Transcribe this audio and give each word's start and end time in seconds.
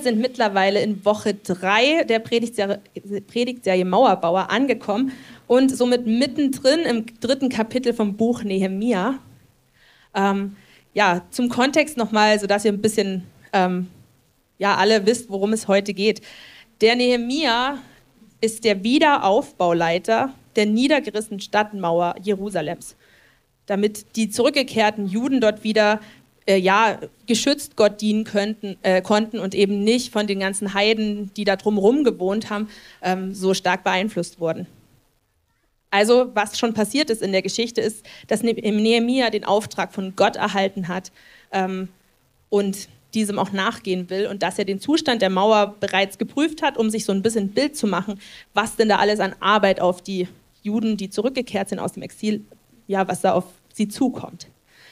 Sind 0.00 0.18
mittlerweile 0.18 0.80
in 0.82 1.04
Woche 1.04 1.34
3 1.34 2.04
der 2.04 2.18
Predigtserie, 2.18 2.80
Predigtserie 3.26 3.84
Mauerbauer 3.84 4.50
angekommen 4.50 5.12
und 5.46 5.74
somit 5.74 6.06
mittendrin 6.06 6.80
im 6.80 7.06
dritten 7.20 7.48
Kapitel 7.48 7.92
vom 7.92 8.16
Buch 8.16 8.42
Nehemia. 8.42 9.18
Ähm, 10.14 10.56
ja, 10.94 11.22
zum 11.30 11.48
Kontext 11.48 11.96
nochmal, 11.96 12.38
sodass 12.38 12.64
ihr 12.64 12.72
ein 12.72 12.80
bisschen 12.80 13.24
ähm, 13.52 13.88
ja, 14.58 14.76
alle 14.76 15.06
wisst, 15.06 15.30
worum 15.30 15.52
es 15.52 15.68
heute 15.68 15.94
geht. 15.94 16.22
Der 16.80 16.96
Nehemia 16.96 17.78
ist 18.40 18.64
der 18.64 18.82
Wiederaufbauleiter 18.82 20.32
der 20.56 20.66
niedergerissenen 20.66 21.40
Stadtmauer 21.40 22.14
Jerusalems, 22.22 22.96
damit 23.66 24.16
die 24.16 24.30
zurückgekehrten 24.30 25.06
Juden 25.06 25.40
dort 25.40 25.64
wieder 25.64 26.00
äh, 26.46 26.56
ja, 26.56 26.98
geschützt 27.26 27.76
Gott 27.76 28.00
dienen 28.00 28.24
könnten, 28.24 28.76
äh, 28.82 29.02
konnten 29.02 29.38
und 29.38 29.54
eben 29.54 29.84
nicht 29.84 30.12
von 30.12 30.26
den 30.26 30.40
ganzen 30.40 30.74
Heiden, 30.74 31.32
die 31.36 31.44
da 31.44 31.56
drumherum 31.56 32.04
gewohnt 32.04 32.50
haben, 32.50 32.68
ähm, 33.02 33.34
so 33.34 33.52
stark 33.52 33.84
beeinflusst 33.84 34.40
wurden. 34.40 34.66
Also, 35.90 36.30
was 36.34 36.58
schon 36.58 36.74
passiert 36.74 37.10
ist 37.10 37.22
in 37.22 37.32
der 37.32 37.42
Geschichte, 37.42 37.80
ist, 37.80 38.04
dass 38.26 38.42
ne-, 38.42 38.52
Nehemia 38.52 39.30
den 39.30 39.44
Auftrag 39.44 39.92
von 39.92 40.14
Gott 40.16 40.36
erhalten 40.36 40.88
hat 40.88 41.12
ähm, 41.52 41.88
und 42.48 42.88
diesem 43.14 43.38
auch 43.38 43.52
nachgehen 43.52 44.10
will 44.10 44.26
und 44.26 44.42
dass 44.42 44.58
er 44.58 44.64
den 44.64 44.80
Zustand 44.80 45.22
der 45.22 45.30
Mauer 45.30 45.74
bereits 45.80 46.18
geprüft 46.18 46.60
hat, 46.62 46.76
um 46.76 46.90
sich 46.90 47.04
so 47.04 47.12
ein 47.12 47.22
bisschen 47.22 47.50
Bild 47.50 47.76
zu 47.76 47.86
machen, 47.86 48.20
was 48.52 48.76
denn 48.76 48.88
da 48.88 48.96
alles 48.96 49.20
an 49.20 49.34
Arbeit 49.40 49.80
auf 49.80 50.02
die 50.02 50.28
Juden, 50.62 50.96
die 50.96 51.08
zurückgekehrt 51.08 51.70
sind 51.70 51.78
aus 51.78 51.92
dem 51.92 52.02
Exil, 52.02 52.44
ja, 52.88 53.08
was 53.08 53.22
da 53.22 53.32
auf 53.32 53.44
sie 53.72 53.88
zukommt. 53.88 54.48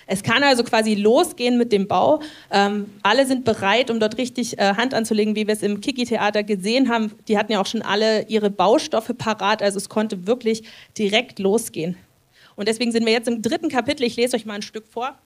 Es 0.06 0.22
kann 0.22 0.42
also 0.42 0.64
quasi 0.64 0.94
losgehen 0.94 1.58
mit 1.58 1.72
dem 1.72 1.88
Bau. 1.88 2.20
Ähm, 2.50 2.90
alle 3.02 3.26
sind 3.26 3.44
bereit, 3.44 3.90
um 3.90 4.00
dort 4.00 4.18
richtig 4.18 4.58
äh, 4.58 4.74
Hand 4.74 4.94
anzulegen, 4.94 5.34
wie 5.36 5.46
wir 5.46 5.54
es 5.54 5.62
im 5.62 5.80
Kiki-Theater 5.80 6.42
gesehen 6.42 6.88
haben. 6.88 7.12
Die 7.28 7.38
hatten 7.38 7.52
ja 7.52 7.60
auch 7.60 7.66
schon 7.66 7.82
alle 7.82 8.26
ihre 8.28 8.50
Baustoffe 8.50 9.12
parat, 9.16 9.62
also 9.62 9.78
es 9.78 9.88
konnte 9.88 10.26
wirklich 10.26 10.64
direkt 10.98 11.38
losgehen. 11.38 11.96
Und 12.56 12.68
deswegen 12.68 12.92
sind 12.92 13.06
wir 13.06 13.12
jetzt 13.12 13.28
im 13.28 13.42
dritten 13.42 13.68
Kapitel. 13.68 14.04
Ich 14.04 14.16
lese 14.16 14.36
euch 14.36 14.46
mal 14.46 14.54
ein 14.54 14.62
Stück 14.62 14.86
vor. 14.88 15.18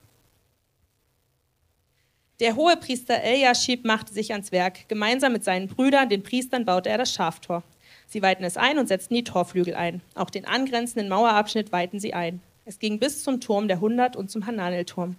Der 2.39 2.55
hohe 2.55 2.77
Priester 2.77 3.21
Eliashib 3.21 3.85
machte 3.85 4.13
sich 4.13 4.31
ans 4.31 4.51
Werk. 4.51 4.87
Gemeinsam 4.87 5.33
mit 5.33 5.43
seinen 5.43 5.67
Brüdern, 5.67 6.07
den 6.07 6.23
Priestern, 6.23 6.65
baute 6.65 6.89
er 6.89 6.97
das 6.97 7.13
Schaftor. 7.13 7.63
Sie 8.07 8.21
weihten 8.21 8.45
es 8.45 8.57
ein 8.57 8.79
und 8.79 8.87
setzten 8.87 9.13
die 9.13 9.23
Torflügel 9.23 9.75
ein. 9.75 10.01
Auch 10.15 10.29
den 10.29 10.45
angrenzenden 10.45 11.09
Mauerabschnitt 11.09 11.71
weihten 11.71 11.99
sie 11.99 12.13
ein. 12.13 12.41
Es 12.69 12.77
ging 12.77 12.99
bis 12.99 13.23
zum 13.23 13.41
Turm 13.41 13.67
der 13.67 13.81
Hundert 13.81 14.15
und 14.15 14.29
zum 14.29 14.45
Hananelturm. 14.45 15.15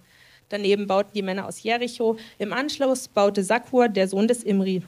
Daneben 0.47 0.87
bauten 0.87 1.11
die 1.13 1.21
Männer 1.21 1.45
aus 1.45 1.61
Jericho. 1.61 2.15
Im 2.37 2.53
Anschluss 2.53 3.09
baute 3.09 3.43
Sakur, 3.43 3.89
der 3.89 4.07
Sohn 4.07 4.29
des 4.29 4.43
Imri. 4.43 4.83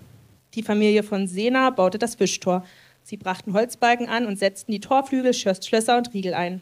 Die 0.53 0.64
Familie 0.64 1.03
von 1.03 1.28
Sena 1.28 1.72
baute 1.72 2.00
das 2.00 2.16
Fischtor. 2.16 2.66
Sie 3.03 3.17
brachten 3.17 3.52
Holzbalken 3.52 4.08
an 4.08 4.25
und 4.25 4.39
setzten 4.39 4.72
die 4.72 4.80
Torflügel, 4.80 5.33
Schlösser 5.33 5.97
und 5.97 6.14
Riegel 6.14 6.33
ein. 6.33 6.61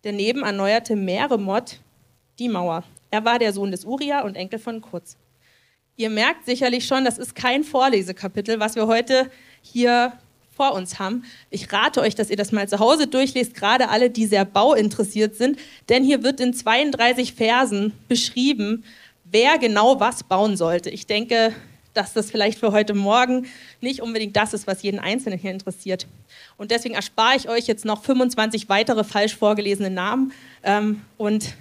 Daneben 0.00 0.44
erneuerte 0.44 0.96
Meremot 0.96 1.80
die 2.38 2.48
Mauer. 2.48 2.82
Er 3.10 3.26
war 3.26 3.38
der 3.38 3.52
Sohn 3.52 3.70
des 3.70 3.84
Uria 3.84 4.22
und 4.22 4.34
Enkel 4.34 4.60
von 4.60 4.80
Kurz. 4.80 5.18
Ihr 5.96 6.08
merkt 6.08 6.46
sicherlich 6.46 6.86
schon, 6.86 7.04
das 7.04 7.18
ist 7.18 7.34
kein 7.34 7.64
Vorlesekapitel, 7.64 8.60
was 8.60 8.76
wir 8.76 8.86
heute 8.86 9.30
hier 9.60 10.14
vor 10.62 10.74
uns 10.74 11.00
haben. 11.00 11.24
Ich 11.50 11.72
rate 11.72 12.00
euch, 12.00 12.14
dass 12.14 12.30
ihr 12.30 12.36
das 12.36 12.52
mal 12.52 12.68
zu 12.68 12.78
Hause 12.78 13.08
durchlest, 13.08 13.54
gerade 13.54 13.88
alle, 13.88 14.10
die 14.10 14.26
sehr 14.26 14.44
bauinteressiert 14.44 15.34
sind, 15.34 15.58
denn 15.88 16.04
hier 16.04 16.22
wird 16.22 16.38
in 16.38 16.54
32 16.54 17.34
Versen 17.34 17.92
beschrieben, 18.06 18.84
wer 19.24 19.58
genau 19.58 19.98
was 19.98 20.22
bauen 20.22 20.56
sollte. 20.56 20.88
Ich 20.88 21.06
denke, 21.06 21.52
dass 21.94 22.12
das 22.12 22.30
vielleicht 22.30 22.60
für 22.60 22.70
heute 22.70 22.94
Morgen 22.94 23.46
nicht 23.80 24.02
unbedingt 24.02 24.36
das 24.36 24.54
ist, 24.54 24.68
was 24.68 24.84
jeden 24.84 25.00
Einzelnen 25.00 25.36
hier 25.36 25.50
interessiert. 25.50 26.06
Und 26.56 26.70
deswegen 26.70 26.94
erspare 26.94 27.36
ich 27.36 27.48
euch 27.48 27.66
jetzt 27.66 27.84
noch 27.84 28.04
25 28.04 28.68
weitere 28.68 29.02
falsch 29.02 29.34
vorgelesene 29.34 29.90
Namen 29.90 30.32
ähm, 30.62 31.02
und 31.18 31.54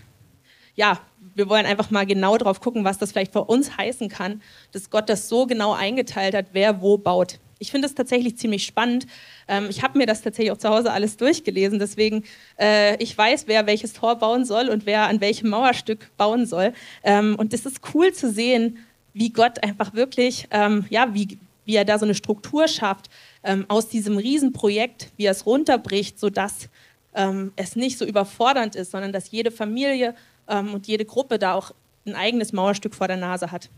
ja, 0.76 1.00
wir 1.34 1.50
wollen 1.50 1.66
einfach 1.66 1.90
mal 1.90 2.06
genau 2.06 2.38
drauf 2.38 2.62
gucken, 2.62 2.84
was 2.84 3.00
das 3.00 3.14
vielleicht 3.14 3.34
für 3.34 3.46
uns 3.46 3.78
heißen 3.78 4.10
kann, 4.10 4.44
dass 4.74 4.92
Gott 4.92 5.10
das 5.10 5.28
so 5.28 5.48
genau 5.48 5.74
eingeteilt 5.74 6.36
hat, 6.36 6.48
wer 6.54 6.82
wo 6.82 7.00
baut. 7.00 7.40
Ich 7.62 7.70
finde 7.70 7.88
es 7.88 7.94
tatsächlich 7.94 8.38
ziemlich 8.38 8.66
spannend. 8.66 9.06
Ähm, 9.48 9.68
ich 9.70 9.84
habe 9.84 10.00
mir 10.00 10.08
das 10.08 10.24
tatsächlich 10.24 10.52
auch 10.52 10.58
zu 10.58 10.70
Hause 10.70 10.92
alles 10.92 11.16
durchgelesen, 11.16 11.78
deswegen 11.78 12.24
äh, 12.60 13.02
ich 13.02 13.16
weiß, 13.16 13.44
wer 13.46 13.68
welches 13.68 13.94
Tor 13.94 14.16
bauen 14.16 14.46
soll 14.46 14.68
und 14.68 14.88
wer 14.88 15.04
an 15.04 15.22
welchem 15.22 15.50
Mauerstück 15.50 16.10
bauen 16.18 16.48
soll. 16.48 16.74
Ähm, 17.04 17.36
und 17.36 17.54
es 17.54 17.68
ist 17.68 17.82
cool 17.94 18.14
zu 18.14 18.32
sehen, 18.32 18.80
wie 19.14 19.30
Gott 19.30 19.64
einfach 19.64 19.94
wirklich, 19.94 20.48
ähm, 20.50 20.86
ja, 20.90 21.14
wie, 21.14 21.38
wie 21.66 21.76
er 21.76 21.86
da 21.86 22.00
so 22.00 22.06
eine 22.06 22.16
Struktur 22.16 22.68
schafft 22.68 23.12
ähm, 23.44 23.66
aus 23.68 23.90
diesem 23.90 24.18
Riesenprojekt, 24.18 25.12
wie 25.18 25.26
er 25.26 25.32
es 25.32 25.46
runterbricht, 25.46 26.20
sodass 26.20 26.68
ähm, 27.14 27.54
es 27.58 27.76
nicht 27.76 28.00
so 28.00 28.06
überfordernd 28.06 28.76
ist, 28.76 28.90
sondern 28.90 29.12
dass 29.14 29.30
jede 29.30 29.52
Familie 29.52 30.16
ähm, 30.48 30.74
und 30.74 30.88
jede 30.88 31.06
Gruppe 31.06 31.38
da 31.38 31.54
auch 31.54 31.76
ein 32.08 32.16
eigenes 32.16 32.54
Mauerstück 32.54 32.96
vor 32.96 33.08
der 33.08 33.18
Nase 33.18 33.52
hat. 33.52 33.70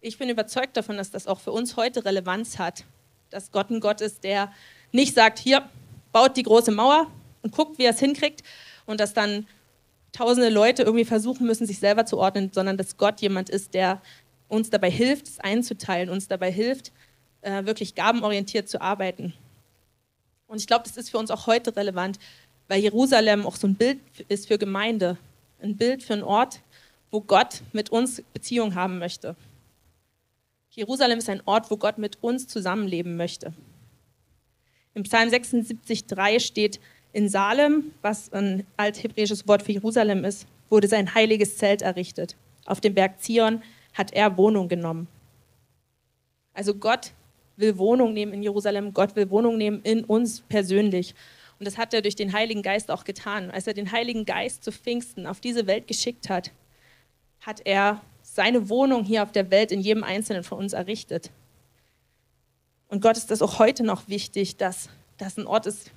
Ich 0.00 0.16
bin 0.16 0.28
überzeugt 0.28 0.76
davon, 0.76 0.96
dass 0.96 1.10
das 1.10 1.26
auch 1.26 1.40
für 1.40 1.50
uns 1.50 1.76
heute 1.76 2.04
Relevanz 2.04 2.58
hat, 2.58 2.84
dass 3.30 3.50
Gott 3.50 3.70
ein 3.70 3.80
Gott 3.80 4.00
ist, 4.00 4.22
der 4.22 4.52
nicht 4.92 5.14
sagt, 5.14 5.38
hier, 5.38 5.68
baut 6.12 6.36
die 6.36 6.44
große 6.44 6.70
Mauer 6.70 7.10
und 7.42 7.52
guckt, 7.52 7.78
wie 7.78 7.84
er 7.84 7.90
es 7.90 7.98
hinkriegt 7.98 8.42
und 8.86 9.00
dass 9.00 9.12
dann 9.12 9.46
tausende 10.12 10.50
Leute 10.50 10.82
irgendwie 10.82 11.04
versuchen 11.04 11.46
müssen, 11.46 11.66
sich 11.66 11.78
selber 11.78 12.06
zu 12.06 12.16
ordnen, 12.16 12.50
sondern 12.52 12.76
dass 12.76 12.96
Gott 12.96 13.20
jemand 13.20 13.50
ist, 13.50 13.74
der 13.74 14.00
uns 14.48 14.70
dabei 14.70 14.90
hilft, 14.90 15.28
es 15.28 15.40
einzuteilen, 15.40 16.08
uns 16.08 16.28
dabei 16.28 16.50
hilft, 16.50 16.92
äh, 17.42 17.64
wirklich 17.66 17.94
gabenorientiert 17.94 18.68
zu 18.68 18.80
arbeiten. 18.80 19.34
Und 20.46 20.58
ich 20.58 20.66
glaube, 20.66 20.84
das 20.84 20.96
ist 20.96 21.10
für 21.10 21.18
uns 21.18 21.30
auch 21.30 21.46
heute 21.46 21.76
relevant, 21.76 22.18
weil 22.68 22.80
Jerusalem 22.80 23.46
auch 23.46 23.56
so 23.56 23.66
ein 23.66 23.74
Bild 23.74 23.98
ist 24.28 24.48
für 24.48 24.58
Gemeinde 24.58 25.18
ein 25.60 25.76
Bild 25.76 26.04
für 26.04 26.12
einen 26.12 26.22
Ort, 26.22 26.60
wo 27.10 27.20
Gott 27.20 27.62
mit 27.72 27.90
uns 27.90 28.22
Beziehung 28.32 28.76
haben 28.76 28.98
möchte. 28.98 29.34
Jerusalem 30.70 31.18
ist 31.18 31.28
ein 31.28 31.42
Ort, 31.44 31.70
wo 31.70 31.76
Gott 31.76 31.98
mit 31.98 32.22
uns 32.22 32.46
zusammenleben 32.46 33.16
möchte. 33.16 33.52
Im 34.94 35.02
Psalm 35.04 35.28
76,3 35.28 36.40
steht, 36.40 36.80
in 37.12 37.28
Salem, 37.28 37.92
was 38.02 38.32
ein 38.32 38.66
althebräisches 38.76 39.48
Wort 39.48 39.62
für 39.62 39.72
Jerusalem 39.72 40.24
ist, 40.24 40.46
wurde 40.68 40.88
sein 40.88 41.14
heiliges 41.14 41.56
Zelt 41.56 41.82
errichtet. 41.82 42.36
Auf 42.66 42.80
dem 42.80 42.94
Berg 42.94 43.20
Zion 43.22 43.62
hat 43.94 44.12
er 44.12 44.36
Wohnung 44.36 44.68
genommen. 44.68 45.08
Also 46.52 46.74
Gott 46.74 47.12
will 47.56 47.78
Wohnung 47.78 48.12
nehmen 48.12 48.32
in 48.32 48.42
Jerusalem, 48.42 48.92
Gott 48.92 49.16
will 49.16 49.30
Wohnung 49.30 49.56
nehmen 49.56 49.80
in 49.82 50.04
uns 50.04 50.42
persönlich. 50.42 51.14
Und 51.58 51.66
das 51.66 51.78
hat 51.78 51.94
er 51.94 52.02
durch 52.02 52.14
den 52.14 52.32
Heiligen 52.32 52.62
Geist 52.62 52.90
auch 52.90 53.04
getan. 53.04 53.50
Als 53.50 53.66
er 53.66 53.74
den 53.74 53.90
Heiligen 53.90 54.24
Geist 54.24 54.62
zu 54.62 54.70
Pfingsten 54.70 55.26
auf 55.26 55.40
diese 55.40 55.66
Welt 55.66 55.88
geschickt 55.88 56.28
hat, 56.28 56.52
hat 57.40 57.62
er 57.64 58.00
seine 58.38 58.68
Wohnung 58.68 59.02
hier 59.02 59.24
auf 59.24 59.32
der 59.32 59.50
Welt 59.50 59.72
in 59.72 59.80
jedem 59.80 60.04
Einzelnen 60.04 60.44
von 60.44 60.58
uns 60.58 60.72
errichtet. 60.72 61.32
Und 62.86 63.02
Gott 63.02 63.16
ist 63.16 63.32
das 63.32 63.42
auch 63.42 63.58
heute 63.58 63.82
noch 63.82 64.06
wichtig, 64.06 64.56
dass 64.56 64.90
das 65.16 65.36
ein 65.38 65.46
Ort 65.48 65.66
ist, 65.66 65.90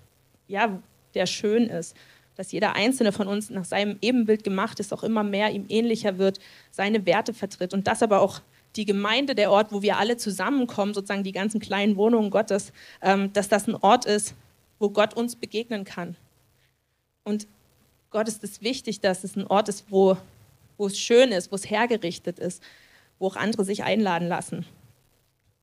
ja, 0.48 0.82
der 1.14 1.28
schön 1.28 1.68
ist, 1.68 1.96
dass 2.36 2.52
jeder 2.52 2.74
einzelne 2.74 3.12
von 3.12 3.28
uns 3.28 3.52
nach 3.52 3.66
seinem 3.66 4.00
Ebenbild 4.02 4.44
gemacht 4.44 4.80
ist, 4.80 4.92
auch 4.92 5.04
immer 5.04 5.22
mehr 5.22 5.52
ihm 5.52 5.68
ähnlicher 5.70 6.18
wird, 6.18 6.40
seine 6.72 7.06
Werte 7.06 7.36
vertritt 7.36 7.76
und 7.76 7.86
das 7.86 8.02
aber 8.02 8.22
auch 8.22 8.42
die 8.76 8.86
Gemeinde, 8.86 9.36
der 9.36 9.52
Ort, 9.52 9.72
wo 9.72 9.84
wir 9.84 9.98
alle 9.98 10.18
zusammenkommen, 10.18 10.96
sozusagen 10.96 11.24
die 11.24 11.34
ganzen 11.34 11.60
kleinen 11.60 11.96
Wohnungen 11.96 12.32
Gottes, 12.32 12.74
ähm, 13.04 13.32
dass 13.34 13.50
das 13.50 13.68
ein 13.68 13.76
Ort 13.76 14.06
ist, 14.06 14.34
wo 14.80 14.90
Gott 14.90 15.14
uns 15.14 15.36
begegnen 15.36 15.84
kann. 15.84 16.16
Und 17.24 17.46
Gott 18.10 18.28
ist 18.28 18.44
es 18.44 18.64
wichtig, 18.64 19.00
dass 19.00 19.24
es 19.24 19.36
ein 19.36 19.46
Ort 19.46 19.70
ist, 19.70 19.86
wo, 19.90 20.18
wo 20.78 20.88
es 20.88 20.98
schön 20.98 21.32
ist, 21.32 21.52
wo 21.52 21.56
es 21.56 21.70
hergerichtet 21.70 22.40
ist, 22.40 22.62
wo 23.20 23.28
auch 23.28 23.36
andere 23.36 23.64
sich 23.66 23.84
einladen 23.84 24.28
lassen. 24.28 24.66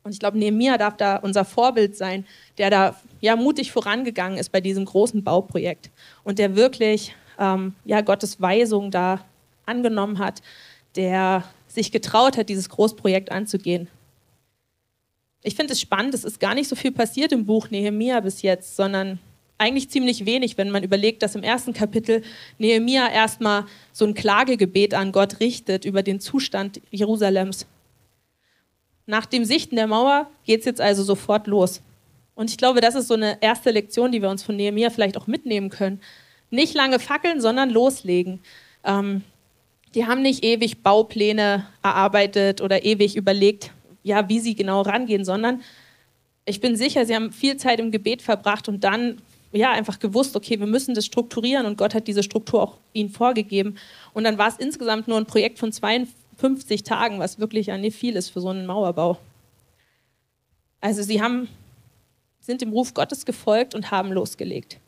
Und 0.05 0.13
ich 0.13 0.21
glaube, 0.21 0.39
Nehemiah 0.39 0.79
darf 0.79 0.97
da 0.97 1.17
unser 1.17 1.45
Vorbild 1.45 1.97
sein, 1.97 2.25
der 2.57 2.71
da 2.71 2.97
ja 3.21 3.37
mutig 3.37 3.73
vorangegangen 3.73 4.39
ist 4.39 4.51
bei 4.51 4.61
diesem 4.61 4.85
großen 4.85 5.23
Bauprojekt 5.23 5.91
und 6.25 6.39
der 6.39 6.57
wirklich 6.57 7.15
ähm, 7.39 7.75
ja, 7.85 8.01
Gottes 8.01 8.41
Weisung 8.41 8.91
da 8.91 9.25
angenommen 9.67 10.19
hat, 10.19 10.41
der 10.97 11.45
sich 11.67 11.93
getraut 11.93 12.37
hat, 12.37 12.49
dieses 12.49 12.69
Großprojekt 12.69 13.31
anzugehen. 13.31 13.89
Ich 15.43 15.55
finde 15.55 15.75
es 15.75 15.81
spannend, 15.81 16.15
es 16.15 16.25
ist 16.25 16.41
gar 16.41 16.55
nicht 16.55 16.69
so 16.69 16.75
viel 16.75 16.93
passiert 16.93 17.33
im 17.33 17.45
Buch 17.45 17.71
Nehemia 17.71 18.21
bis 18.21 18.43
jetzt, 18.43 18.77
sondern 18.77 19.19
eigentlich 19.59 19.91
ziemlich 19.91 20.25
wenig, 20.25 20.57
wenn 20.57 20.71
man 20.71 20.85
überlegt, 20.85 21.23
dass 21.23 21.35
im 21.35 21.43
ersten 21.43 21.73
Kapitel 21.73 22.23
Nehemia 22.59 23.11
erstmal 23.11 23.67
so 23.93 24.05
ein 24.05 24.15
Klagegebet 24.15 24.95
an 24.95 25.13
Gott 25.13 25.41
richtet 25.41 25.85
über 25.85 26.03
den 26.03 26.21
Zustand 26.21 26.81
Jerusalems. 26.91 27.67
Nach 29.07 29.27
dem 29.27 29.45
Sichten 29.45 29.77
der 29.77 29.87
Mauer 29.87 30.31
geht 30.45 30.61
es 30.61 30.67
jetzt 30.67 30.81
also 30.81 31.03
sofort 31.03 31.47
los. 31.47 31.83
Und 32.35 32.51
ich 32.51 32.57
glaube, 32.57 32.81
das 32.81 32.95
ist 32.95 33.09
so 33.09 33.15
eine 33.15 33.43
erste 33.43 33.73
Lektion, 33.73 34.13
die 34.13 34.23
wir 34.23 34.31
uns 34.31 34.45
von 34.45 34.55
Nehemia 34.55 34.91
vielleicht 34.91 35.17
auch 35.17 35.27
mitnehmen 35.27 35.71
können. 35.71 36.01
Nicht 36.51 36.75
lange 36.75 37.01
fackeln, 37.01 37.41
sondern 37.41 37.71
loslegen. 37.71 38.41
Ähm, 38.85 39.23
die 39.95 40.07
haben 40.07 40.23
nicht 40.23 40.45
ewig 40.45 40.83
Baupläne 40.83 41.67
erarbeitet 41.83 42.61
oder 42.61 42.85
ewig 42.85 43.17
überlegt, 43.17 43.73
ja, 44.05 44.29
wie 44.29 44.39
sie 44.39 44.55
genau 44.55 44.83
rangehen, 44.83 45.25
sondern 45.25 45.63
ich 46.45 46.61
bin 46.61 46.77
sicher, 46.77 47.05
sie 47.05 47.15
haben 47.15 47.33
viel 47.33 47.57
Zeit 47.57 47.81
im 47.81 47.91
Gebet 47.91 48.23
verbracht 48.23 48.69
und 48.69 48.85
dann 48.85 49.21
ja 49.53 49.71
einfach 49.73 49.99
gewusst, 49.99 50.37
okay, 50.37 50.61
wir 50.61 50.67
müssen 50.67 50.95
das 50.95 51.07
strukturieren 51.07 51.67
und 51.67 51.79
Gott 51.79 51.95
hat 51.95 52.07
diese 52.07 52.23
Struktur 52.23 52.63
auch 52.63 52.77
ihnen 52.93 53.11
vorgegeben. 53.11 53.77
Und 54.13 54.25
dann 54.25 54.39
war 54.39 54.49
es 54.49 54.57
insgesamt 54.57 55.09
nur 55.09 55.17
ein 55.17 55.27
Projekt 55.27 55.59
von 55.59 55.73
52 55.73 56.83
Tagen, 56.83 57.19
was 57.19 57.39
wirklich 57.39 57.67
ja 57.67 57.79
nicht 57.79 57.97
viel 57.97 58.17
ist 58.17 58.29
für 58.29 58.41
so 58.41 58.49
einen 58.49 58.67
Mauerbau. 58.67 59.19
Also 60.81 61.03
sie 61.03 61.23
haben, 61.23 61.49
sind 62.41 62.61
dem 62.61 62.73
Ruf 62.73 62.95
Gottes 62.95 63.25
gefolgt 63.25 63.75
und 63.75 63.91
haben 63.91 64.13
losgelegt. 64.13 64.79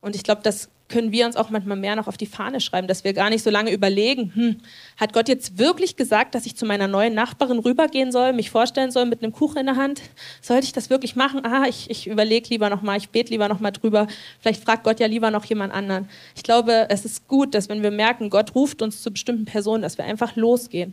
Und 0.00 0.16
ich 0.16 0.22
glaube, 0.22 0.42
das 0.42 0.68
können 0.92 1.10
wir 1.10 1.24
uns 1.24 1.36
auch 1.36 1.48
manchmal 1.48 1.78
mehr 1.78 1.96
noch 1.96 2.06
auf 2.06 2.18
die 2.18 2.26
Fahne 2.26 2.60
schreiben, 2.60 2.86
dass 2.86 3.02
wir 3.02 3.14
gar 3.14 3.30
nicht 3.30 3.42
so 3.42 3.48
lange 3.48 3.72
überlegen, 3.72 4.30
hm, 4.34 4.56
hat 4.98 5.14
Gott 5.14 5.26
jetzt 5.26 5.58
wirklich 5.58 5.96
gesagt, 5.96 6.34
dass 6.34 6.44
ich 6.44 6.54
zu 6.54 6.66
meiner 6.66 6.86
neuen 6.86 7.14
Nachbarin 7.14 7.58
rübergehen 7.58 8.12
soll, 8.12 8.34
mich 8.34 8.50
vorstellen 8.50 8.90
soll 8.90 9.06
mit 9.06 9.22
einem 9.22 9.32
Kuchen 9.32 9.56
in 9.58 9.66
der 9.66 9.76
Hand? 9.76 10.02
Sollte 10.42 10.64
ich 10.64 10.72
das 10.72 10.90
wirklich 10.90 11.16
machen? 11.16 11.46
Ah, 11.46 11.64
ich, 11.66 11.88
ich 11.88 12.06
überlege 12.06 12.50
lieber 12.50 12.68
nochmal, 12.68 12.98
ich 12.98 13.08
bete 13.08 13.30
lieber 13.30 13.48
nochmal 13.48 13.72
drüber. 13.72 14.06
Vielleicht 14.40 14.62
fragt 14.62 14.84
Gott 14.84 15.00
ja 15.00 15.06
lieber 15.06 15.30
noch 15.30 15.46
jemand 15.46 15.72
anderen. 15.72 16.10
Ich 16.36 16.42
glaube, 16.42 16.86
es 16.90 17.06
ist 17.06 17.26
gut, 17.26 17.54
dass 17.54 17.70
wenn 17.70 17.82
wir 17.82 17.90
merken, 17.90 18.28
Gott 18.28 18.54
ruft 18.54 18.82
uns 18.82 19.02
zu 19.02 19.10
bestimmten 19.10 19.46
Personen, 19.46 19.82
dass 19.82 19.96
wir 19.96 20.04
einfach 20.04 20.36
losgehen. 20.36 20.92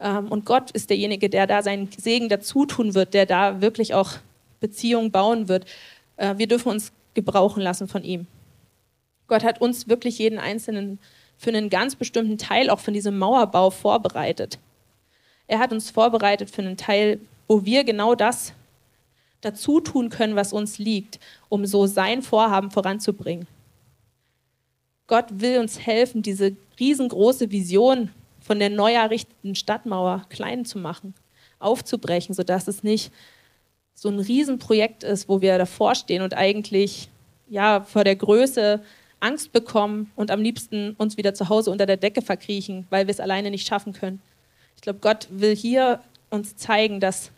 Ähm, 0.00 0.28
und 0.28 0.46
Gott 0.46 0.70
ist 0.70 0.88
derjenige, 0.88 1.28
der 1.28 1.46
da 1.46 1.62
seinen 1.62 1.90
Segen 1.92 2.30
dazu 2.30 2.64
tun 2.64 2.94
wird, 2.94 3.12
der 3.12 3.26
da 3.26 3.60
wirklich 3.60 3.92
auch 3.92 4.12
Beziehungen 4.60 5.10
bauen 5.10 5.48
wird. 5.48 5.66
Äh, 6.16 6.38
wir 6.38 6.46
dürfen 6.46 6.70
uns 6.70 6.92
gebrauchen 7.12 7.62
lassen 7.62 7.88
von 7.88 8.02
ihm. 8.02 8.26
Gott 9.26 9.44
hat 9.44 9.60
uns 9.60 9.88
wirklich 9.88 10.18
jeden 10.18 10.38
Einzelnen 10.38 10.98
für 11.36 11.50
einen 11.50 11.70
ganz 11.70 11.96
bestimmten 11.96 12.38
Teil 12.38 12.70
auch 12.70 12.80
von 12.80 12.94
diesem 12.94 13.18
Mauerbau 13.18 13.70
vorbereitet. 13.70 14.58
Er 15.46 15.58
hat 15.58 15.72
uns 15.72 15.90
vorbereitet 15.90 16.50
für 16.50 16.62
einen 16.62 16.76
Teil, 16.76 17.20
wo 17.48 17.64
wir 17.64 17.84
genau 17.84 18.14
das 18.14 18.52
dazu 19.40 19.80
tun 19.80 20.08
können, 20.08 20.36
was 20.36 20.52
uns 20.52 20.78
liegt, 20.78 21.20
um 21.48 21.66
so 21.66 21.86
sein 21.86 22.22
Vorhaben 22.22 22.70
voranzubringen. 22.70 23.46
Gott 25.06 25.26
will 25.30 25.58
uns 25.58 25.78
helfen, 25.80 26.22
diese 26.22 26.56
riesengroße 26.80 27.50
Vision 27.50 28.10
von 28.40 28.58
der 28.58 28.70
neu 28.70 28.92
errichteten 28.92 29.54
Stadtmauer 29.54 30.24
klein 30.30 30.64
zu 30.64 30.78
machen, 30.78 31.14
aufzubrechen, 31.58 32.34
sodass 32.34 32.68
es 32.68 32.82
nicht 32.82 33.12
so 33.94 34.08
ein 34.08 34.18
Riesenprojekt 34.18 35.04
ist, 35.04 35.28
wo 35.28 35.40
wir 35.40 35.58
davor 35.58 35.94
stehen 35.94 36.22
und 36.22 36.34
eigentlich 36.34 37.08
ja, 37.48 37.82
vor 37.82 38.04
der 38.04 38.16
Größe 38.16 38.82
Angst 39.20 39.52
bekommen 39.52 40.10
und 40.16 40.30
am 40.30 40.42
liebsten 40.42 40.94
uns 40.98 41.16
wieder 41.16 41.34
zu 41.34 41.48
Hause 41.48 41.70
unter 41.70 41.86
der 41.86 41.96
Decke 41.96 42.22
verkriechen, 42.22 42.86
weil 42.90 43.06
wir 43.06 43.12
es 43.12 43.20
alleine 43.20 43.50
nicht 43.50 43.66
schaffen 43.66 43.92
können. 43.92 44.20
Ich 44.76 44.82
glaube, 44.82 44.98
Gott 45.00 45.28
will 45.30 45.56
hier 45.56 46.00
uns 46.30 46.56
zeigen, 46.56 47.00
dass 47.00 47.30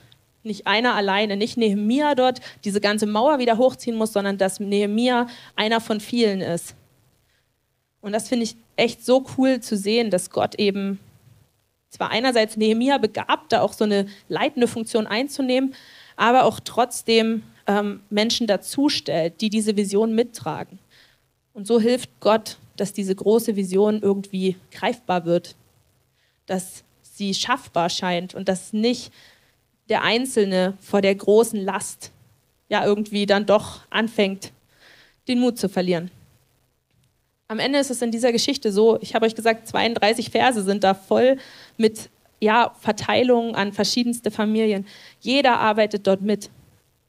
nicht 0.43 0.67
einer 0.67 0.95
alleine, 0.95 1.37
nicht 1.37 1.57
Nehemia 1.57 2.15
dort 2.15 2.41
diese 2.65 2.81
ganze 2.81 3.07
Mauer 3.07 3.39
wieder 3.39 3.59
hochziehen 3.59 3.97
muss, 3.97 4.13
sondern 4.13 4.39
dass 4.39 4.61
Nehemia 4.61 5.27
einer 5.57 5.81
von 5.81 6.01
vielen 6.01 6.41
ist. 6.41 6.75
Und 8.01 8.13
das 8.13 8.29
finde 8.29 8.45
ich 8.45 8.57
echt 8.77 9.05
so 9.05 9.27
cool 9.37 9.61
zu 9.61 9.77
sehen, 9.77 10.11
dass 10.11 10.31
Gott 10.31 10.55
eben 10.57 11.01
zwar 11.91 12.11
einerseits 12.11 12.57
Nehemia 12.57 12.99
begabt, 12.99 13.53
da 13.53 13.63
auch 13.63 13.73
so 13.73 13.85
eine 13.85 14.07
leitende 14.29 14.69
Funktion 14.69 15.07
einzunehmen, 15.07 15.75
aber 16.17 16.45
auch 16.45 16.61
trotzdem 16.61 17.43
ähm, 17.67 18.01
Menschen 18.11 18.47
dazustellt, 18.47 19.41
die 19.41 19.51
diese 19.51 19.77
Vision 19.77 20.15
mittragen. 20.15 20.79
Und 21.57 21.67
so 21.67 21.81
hilft 21.81 22.11
Gott, 22.21 22.59
dass 22.77 22.93
diese 22.93 23.15
große 23.15 23.57
Vision 23.57 24.03
irgendwie 24.03 24.57
greifbar 24.71 25.25
wird, 25.25 25.57
dass 26.45 26.85
sie 27.01 27.33
schaffbar 27.33 27.89
scheint 27.89 28.35
und 28.35 28.47
dass 28.47 28.75
nicht 28.75 29.11
der 29.89 30.03
Einzelne 30.03 30.77
vor 30.83 31.01
der 31.01 31.15
großen 31.15 31.59
Last 31.59 32.11
ja 32.69 32.85
irgendwie 32.85 33.25
dann 33.25 33.47
doch 33.47 33.81
anfängt, 33.89 34.53
den 35.29 35.41
Mut 35.41 35.59
zu 35.59 35.71
verlieren. 35.71 36.11
Am 37.49 37.59
Ende 37.59 37.79
ist 37.79 37.91
es 37.91 38.03
in 38.03 38.11
dieser 38.11 38.33
Geschichte 38.33 38.71
so, 38.71 38.99
ich 39.01 39.15
habe 39.15 39.25
euch 39.25 39.35
gesagt, 39.35 39.67
32 39.67 40.29
Verse 40.29 40.63
sind 40.63 40.85
da 40.85 40.93
voll 40.93 41.39
mit 41.79 42.11
ja, 42.39 42.75
Verteilungen 42.81 43.55
an 43.55 43.73
verschiedenste 43.73 44.31
Familien. 44.31 44.87
Jeder 45.21 45.59
arbeitet 45.59 46.07
dort 46.07 46.21
mit. 46.21 46.51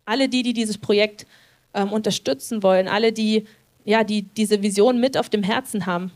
Alle 0.05 0.29
die, 0.29 0.43
die 0.43 0.53
dieses 0.53 0.77
Projekt 0.77 1.25
ähm, 1.73 1.91
unterstützen 1.91 2.63
wollen, 2.63 2.87
alle 2.87 3.11
die 3.11 3.45
ja, 3.87 4.03
die 4.03 4.23
diese 4.23 4.61
Vision 4.61 4.99
mit 4.99 5.17
auf 5.17 5.29
dem 5.29 5.43
Herzen 5.43 5.85
haben, 5.85 6.11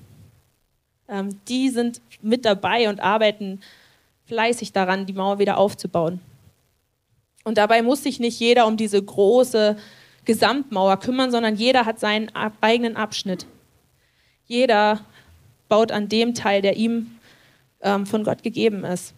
ähm, 1.08 1.40
die 1.48 1.70
sind 1.70 2.02
mit 2.22 2.44
dabei 2.44 2.90
und 2.90 3.00
arbeiten 3.00 3.62
fleißig 4.26 4.74
daran, 4.74 5.06
die 5.06 5.14
Mauer 5.14 5.40
wieder 5.40 5.58
aufzubauen. 5.58 6.20
Und 7.46 7.58
dabei 7.58 7.82
muss 7.82 8.04
sich 8.04 8.20
nicht 8.20 8.38
jeder 8.42 8.68
um 8.68 8.76
diese 8.76 9.02
große 9.02 9.78
Gesamtmauer 10.26 10.98
kümmern, 10.98 11.32
sondern 11.32 11.56
jeder 11.56 11.86
hat 11.86 11.98
seinen 11.98 12.30
eigenen 12.60 12.98
Abschnitt. 12.98 13.48
Jeder 14.46 15.00
baut 15.70 15.94
an 15.94 16.10
dem 16.10 16.34
Teil, 16.34 16.62
der 16.62 16.76
ihm 16.76 17.16
ähm, 17.80 18.06
von 18.06 18.26
Gott 18.26 18.44
gegeben 18.44 18.84
ist. 18.84 19.14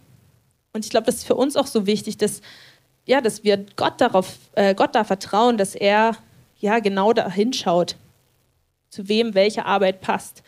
Und 0.74 0.86
ich 0.86 0.92
glaube, 0.92 1.08
das 1.08 1.16
ist 1.16 1.26
für 1.26 1.36
uns 1.36 1.58
auch 1.58 1.68
so 1.68 1.88
wichtig, 1.88 2.18
dass, 2.18 2.42
ja, 3.06 3.20
dass 3.20 3.44
wir 3.44 3.66
Gott, 3.76 4.00
darauf, 4.00 4.38
äh, 4.54 4.76
Gott 4.76 4.94
da 4.94 5.04
vertrauen, 5.04 5.58
dass 5.58 5.74
er 5.74 6.16
ja 6.60 6.78
genau 6.78 7.14
da 7.14 7.32
hinschaut 7.32 7.96
zu 8.94 9.08
wem 9.10 9.34
welche 9.34 9.66
Arbeit 9.66 10.02
passt. 10.02 10.44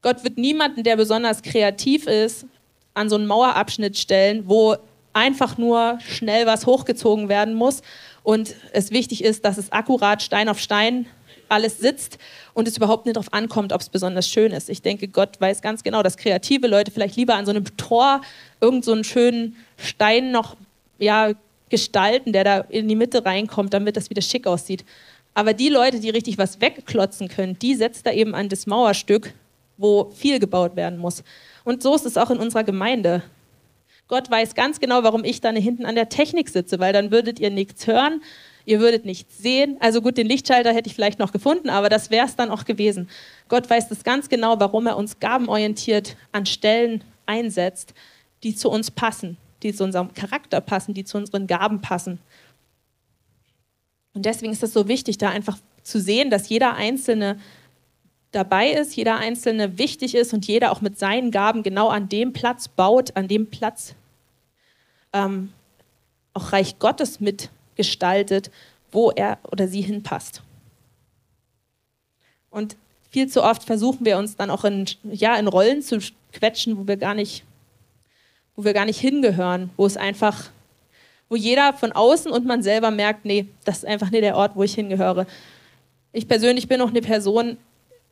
Gott 0.00 0.22
wird 0.24 0.38
niemanden, 0.38 0.84
der 0.84 0.96
besonders 0.96 1.42
kreativ 1.42 2.06
ist, 2.06 2.46
an 2.94 3.08
so 3.08 3.16
einen 3.16 3.26
Mauerabschnitt 3.26 3.98
stellen, 3.98 4.44
wo 4.46 4.76
einfach 5.12 5.58
nur 5.58 5.98
schnell 6.06 6.46
was 6.46 6.66
hochgezogen 6.66 7.28
werden 7.28 7.54
muss 7.54 7.82
und 8.22 8.54
es 8.72 8.90
wichtig 8.90 9.24
ist, 9.24 9.44
dass 9.44 9.58
es 9.58 9.72
akkurat 9.72 10.22
Stein 10.22 10.48
auf 10.48 10.58
Stein 10.58 11.06
alles 11.48 11.78
sitzt 11.78 12.18
und 12.54 12.66
es 12.66 12.76
überhaupt 12.76 13.04
nicht 13.04 13.16
darauf 13.16 13.32
ankommt, 13.32 13.72
ob 13.72 13.80
es 13.80 13.90
besonders 13.90 14.28
schön 14.28 14.52
ist. 14.52 14.70
Ich 14.70 14.80
denke, 14.80 15.08
Gott 15.08 15.40
weiß 15.40 15.60
ganz 15.60 15.82
genau, 15.82 16.02
dass 16.02 16.16
kreative 16.16 16.66
Leute 16.66 16.90
vielleicht 16.90 17.16
lieber 17.16 17.34
an 17.34 17.44
so 17.44 17.50
einem 17.50 17.76
Tor 17.76 18.22
irgendeinen 18.60 19.04
so 19.04 19.10
schönen 19.10 19.56
Stein 19.76 20.30
noch 20.30 20.56
ja, 20.98 21.32
gestalten, 21.68 22.32
der 22.32 22.44
da 22.44 22.58
in 22.60 22.88
die 22.88 22.96
Mitte 22.96 23.24
reinkommt, 23.24 23.74
damit 23.74 23.96
das 23.96 24.08
wieder 24.08 24.22
schick 24.22 24.46
aussieht. 24.46 24.84
Aber 25.34 25.54
die 25.54 25.68
Leute, 25.68 26.00
die 26.00 26.10
richtig 26.10 26.38
was 26.38 26.60
wegklotzen 26.60 27.28
können, 27.28 27.58
die 27.58 27.74
setzt 27.74 28.06
er 28.06 28.14
eben 28.14 28.34
an 28.34 28.48
das 28.48 28.66
Mauerstück, 28.66 29.32
wo 29.78 30.10
viel 30.14 30.38
gebaut 30.38 30.76
werden 30.76 30.98
muss. 30.98 31.24
Und 31.64 31.82
so 31.82 31.94
ist 31.94 32.06
es 32.06 32.16
auch 32.16 32.30
in 32.30 32.38
unserer 32.38 32.64
Gemeinde. 32.64 33.22
Gott 34.08 34.30
weiß 34.30 34.54
ganz 34.54 34.78
genau, 34.78 35.02
warum 35.04 35.24
ich 35.24 35.40
dann 35.40 35.56
hinten 35.56 35.86
an 35.86 35.94
der 35.94 36.10
Technik 36.10 36.50
sitze, 36.50 36.78
weil 36.78 36.92
dann 36.92 37.10
würdet 37.10 37.40
ihr 37.40 37.50
nichts 37.50 37.86
hören, 37.86 38.20
ihr 38.66 38.78
würdet 38.78 39.06
nichts 39.06 39.38
sehen. 39.38 39.78
Also 39.80 40.02
gut, 40.02 40.18
den 40.18 40.26
Lichtschalter 40.26 40.74
hätte 40.74 40.88
ich 40.88 40.94
vielleicht 40.94 41.18
noch 41.18 41.32
gefunden, 41.32 41.70
aber 41.70 41.88
das 41.88 42.10
wäre 42.10 42.26
es 42.26 42.36
dann 42.36 42.50
auch 42.50 42.64
gewesen. 42.64 43.08
Gott 43.48 43.70
weiß 43.70 43.88
das 43.88 44.04
ganz 44.04 44.28
genau, 44.28 44.60
warum 44.60 44.86
er 44.86 44.98
uns 44.98 45.18
gabenorientiert 45.18 46.16
an 46.30 46.44
Stellen 46.44 47.02
einsetzt, 47.24 47.94
die 48.42 48.54
zu 48.54 48.70
uns 48.70 48.90
passen, 48.90 49.38
die 49.62 49.72
zu 49.72 49.84
unserem 49.84 50.12
Charakter 50.12 50.60
passen, 50.60 50.92
die 50.92 51.04
zu 51.04 51.16
unseren 51.16 51.46
Gaben 51.46 51.80
passen. 51.80 52.18
Und 54.14 54.26
deswegen 54.26 54.52
ist 54.52 54.62
es 54.62 54.72
so 54.72 54.88
wichtig, 54.88 55.18
da 55.18 55.30
einfach 55.30 55.58
zu 55.82 56.00
sehen, 56.00 56.30
dass 56.30 56.48
jeder 56.48 56.74
Einzelne 56.74 57.38
dabei 58.30 58.70
ist, 58.70 58.96
jeder 58.96 59.16
Einzelne 59.16 59.78
wichtig 59.78 60.14
ist 60.14 60.32
und 60.32 60.46
jeder 60.46 60.72
auch 60.72 60.80
mit 60.80 60.98
seinen 60.98 61.30
Gaben 61.30 61.62
genau 61.62 61.88
an 61.88 62.08
dem 62.08 62.32
Platz 62.32 62.68
baut, 62.68 63.16
an 63.16 63.28
dem 63.28 63.48
Platz 63.48 63.94
ähm, 65.12 65.52
auch 66.32 66.52
Reich 66.52 66.78
Gottes 66.78 67.20
mitgestaltet, 67.20 68.50
wo 68.90 69.10
er 69.10 69.38
oder 69.50 69.68
sie 69.68 69.82
hinpasst. 69.82 70.42
Und 72.50 72.76
viel 73.10 73.28
zu 73.28 73.42
oft 73.42 73.64
versuchen 73.64 74.04
wir 74.04 74.18
uns 74.18 74.36
dann 74.36 74.50
auch 74.50 74.64
in, 74.64 74.86
ja, 75.04 75.36
in 75.36 75.48
Rollen 75.48 75.82
zu 75.82 75.98
quetschen, 76.32 76.78
wo 76.78 76.86
wir 76.86 76.96
gar 76.96 77.14
nicht, 77.14 77.44
wo 78.56 78.64
wir 78.64 78.72
gar 78.72 78.86
nicht 78.86 78.98
hingehören, 78.98 79.70
wo 79.76 79.84
es 79.84 79.96
einfach 79.98 80.50
wo 81.32 81.36
jeder 81.36 81.72
von 81.72 81.92
außen 81.92 82.30
und 82.30 82.44
man 82.44 82.62
selber 82.62 82.90
merkt, 82.90 83.24
nee, 83.24 83.46
das 83.64 83.78
ist 83.78 83.86
einfach 83.86 84.10
nicht 84.10 84.22
der 84.22 84.36
Ort, 84.36 84.54
wo 84.54 84.64
ich 84.64 84.74
hingehöre. 84.74 85.26
Ich 86.12 86.28
persönlich 86.28 86.68
bin 86.68 86.82
auch 86.82 86.90
eine 86.90 87.00
Person, 87.00 87.56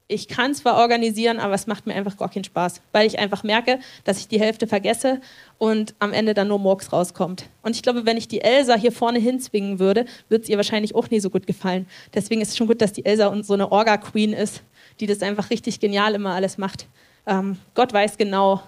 ich 0.08 0.26
kann 0.26 0.54
zwar 0.54 0.78
organisieren, 0.78 1.38
aber 1.38 1.52
es 1.52 1.66
macht 1.66 1.86
mir 1.86 1.94
einfach 1.94 2.16
gar 2.16 2.30
keinen 2.30 2.44
Spaß, 2.44 2.80
weil 2.92 3.06
ich 3.06 3.18
einfach 3.18 3.42
merke, 3.42 3.78
dass 4.04 4.20
ich 4.20 4.28
die 4.28 4.40
Hälfte 4.40 4.66
vergesse 4.66 5.20
und 5.58 5.94
am 5.98 6.14
Ende 6.14 6.32
dann 6.32 6.48
nur 6.48 6.58
Murks 6.58 6.94
rauskommt. 6.94 7.44
Und 7.62 7.76
ich 7.76 7.82
glaube, 7.82 8.06
wenn 8.06 8.16
ich 8.16 8.26
die 8.26 8.40
Elsa 8.40 8.74
hier 8.74 8.90
vorne 8.90 9.18
hinzwingen 9.18 9.78
würde, 9.78 10.06
würde 10.30 10.44
es 10.44 10.48
ihr 10.48 10.56
wahrscheinlich 10.56 10.94
auch 10.94 11.10
nie 11.10 11.20
so 11.20 11.28
gut 11.28 11.46
gefallen. 11.46 11.86
Deswegen 12.14 12.40
ist 12.40 12.48
es 12.48 12.56
schon 12.56 12.68
gut, 12.68 12.80
dass 12.80 12.94
die 12.94 13.04
Elsa 13.04 13.36
so 13.42 13.52
eine 13.52 13.70
Orga-Queen 13.70 14.32
ist, 14.32 14.62
die 14.98 15.06
das 15.06 15.20
einfach 15.20 15.50
richtig 15.50 15.78
genial 15.78 16.14
immer 16.14 16.30
alles 16.30 16.56
macht. 16.56 16.86
Ähm, 17.26 17.58
Gott 17.74 17.92
weiß 17.92 18.16
genau, 18.16 18.62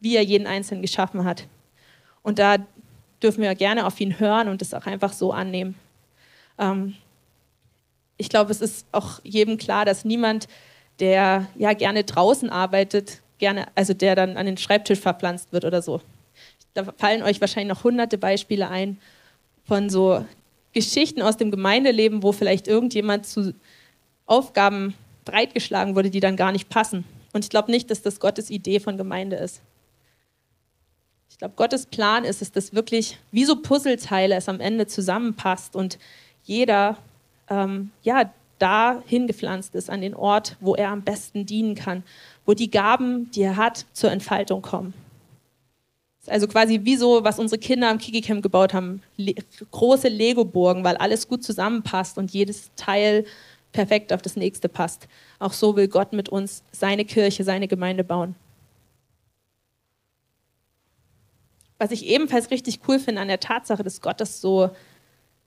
wie 0.00 0.16
er 0.16 0.22
jeden 0.22 0.46
Einzelnen 0.46 0.80
geschaffen 0.80 1.26
hat. 1.26 1.46
Und 2.22 2.38
da 2.38 2.56
dürfen 3.22 3.42
wir 3.42 3.54
gerne 3.54 3.86
auf 3.86 4.00
ihn 4.00 4.18
hören 4.18 4.48
und 4.48 4.62
es 4.62 4.74
auch 4.74 4.86
einfach 4.86 5.12
so 5.12 5.32
annehmen. 5.32 5.74
Ähm, 6.58 6.94
ich 8.16 8.28
glaube, 8.28 8.50
es 8.50 8.60
ist 8.60 8.86
auch 8.92 9.20
jedem 9.24 9.58
klar, 9.58 9.84
dass 9.84 10.04
niemand, 10.04 10.48
der 11.00 11.46
ja 11.56 11.72
gerne 11.72 12.04
draußen 12.04 12.50
arbeitet, 12.50 13.20
gerne, 13.38 13.66
also 13.74 13.94
der 13.94 14.14
dann 14.14 14.36
an 14.36 14.46
den 14.46 14.56
Schreibtisch 14.56 15.00
verpflanzt 15.00 15.52
wird 15.52 15.64
oder 15.64 15.82
so. 15.82 16.00
Da 16.74 16.84
fallen 16.96 17.22
euch 17.22 17.40
wahrscheinlich 17.40 17.74
noch 17.74 17.84
hunderte 17.84 18.18
Beispiele 18.18 18.68
ein 18.68 18.98
von 19.64 19.90
so 19.90 20.24
Geschichten 20.72 21.22
aus 21.22 21.36
dem 21.36 21.50
Gemeindeleben, 21.50 22.22
wo 22.22 22.32
vielleicht 22.32 22.66
irgendjemand 22.66 23.26
zu 23.26 23.54
Aufgaben 24.26 24.94
breitgeschlagen 25.24 25.94
wurde, 25.94 26.10
die 26.10 26.20
dann 26.20 26.36
gar 26.36 26.52
nicht 26.52 26.68
passen. 26.68 27.04
Und 27.32 27.44
ich 27.44 27.50
glaube 27.50 27.70
nicht, 27.70 27.90
dass 27.90 28.02
das 28.02 28.20
Gottes 28.20 28.50
Idee 28.50 28.80
von 28.80 28.96
Gemeinde 28.96 29.36
ist. 29.36 29.60
Ich 31.42 31.44
glaube, 31.44 31.56
Gottes 31.56 31.86
Plan 31.86 32.22
ist 32.22 32.40
es, 32.40 32.52
dass 32.52 32.72
wirklich 32.72 33.18
wie 33.32 33.44
so 33.44 33.56
Puzzleteile 33.56 34.36
es 34.36 34.48
am 34.48 34.60
Ende 34.60 34.86
zusammenpasst 34.86 35.74
und 35.74 35.98
jeder 36.44 36.98
ähm, 37.50 37.90
ja, 38.04 38.32
da 38.60 39.02
hingepflanzt 39.08 39.74
ist, 39.74 39.90
an 39.90 40.02
den 40.02 40.14
Ort, 40.14 40.56
wo 40.60 40.76
er 40.76 40.90
am 40.90 41.02
besten 41.02 41.44
dienen 41.44 41.74
kann, 41.74 42.04
wo 42.46 42.54
die 42.54 42.70
Gaben, 42.70 43.28
die 43.32 43.42
er 43.42 43.56
hat, 43.56 43.86
zur 43.92 44.12
Entfaltung 44.12 44.62
kommen. 44.62 44.94
Also 46.28 46.46
quasi 46.46 46.82
wie 46.84 46.94
so, 46.94 47.24
was 47.24 47.40
unsere 47.40 47.58
Kinder 47.58 47.90
am 47.90 47.98
Kiki-Camp 47.98 48.40
gebaut 48.40 48.72
haben. 48.72 49.02
Le 49.16 49.34
große 49.72 50.06
Lego-Burgen, 50.06 50.84
weil 50.84 50.96
alles 50.96 51.26
gut 51.26 51.42
zusammenpasst 51.42 52.18
und 52.18 52.30
jedes 52.30 52.70
Teil 52.76 53.24
perfekt 53.72 54.12
auf 54.12 54.22
das 54.22 54.36
nächste 54.36 54.68
passt. 54.68 55.08
Auch 55.40 55.54
so 55.54 55.74
will 55.74 55.88
Gott 55.88 56.12
mit 56.12 56.28
uns 56.28 56.62
seine 56.70 57.04
Kirche, 57.04 57.42
seine 57.42 57.66
Gemeinde 57.66 58.04
bauen. 58.04 58.36
Was 61.82 61.90
ich 61.90 62.06
ebenfalls 62.06 62.52
richtig 62.52 62.78
cool 62.86 63.00
finde 63.00 63.22
an 63.22 63.26
der 63.26 63.40
Tatsache, 63.40 63.82
dass 63.82 64.00
Gott 64.00 64.20
das 64.20 64.40
so, 64.40 64.70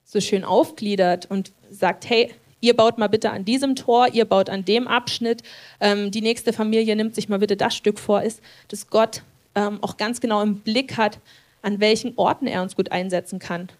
so 0.04 0.20
schön 0.20 0.44
aufgliedert 0.44 1.24
und 1.30 1.50
sagt, 1.70 2.10
hey, 2.10 2.30
ihr 2.60 2.76
baut 2.76 2.98
mal 2.98 3.06
bitte 3.06 3.30
an 3.30 3.46
diesem 3.46 3.74
Tor, 3.74 4.08
ihr 4.12 4.26
baut 4.26 4.50
an 4.50 4.62
dem 4.62 4.86
Abschnitt, 4.86 5.42
ähm, 5.80 6.10
die 6.10 6.20
nächste 6.20 6.52
Familie 6.52 6.94
nimmt 6.94 7.14
sich 7.14 7.30
mal 7.30 7.38
bitte 7.38 7.56
das 7.56 7.74
Stück 7.74 7.98
vor, 7.98 8.20
ist, 8.20 8.42
dass 8.68 8.90
Gott 8.90 9.22
ähm, 9.54 9.78
auch 9.80 9.96
ganz 9.96 10.20
genau 10.20 10.42
im 10.42 10.58
Blick 10.58 10.98
hat, 10.98 11.20
an 11.62 11.80
welchen 11.80 12.12
Orten 12.18 12.46
er 12.46 12.60
uns 12.60 12.76
gut 12.76 12.92
einsetzen 12.92 13.38
kann. 13.38 13.70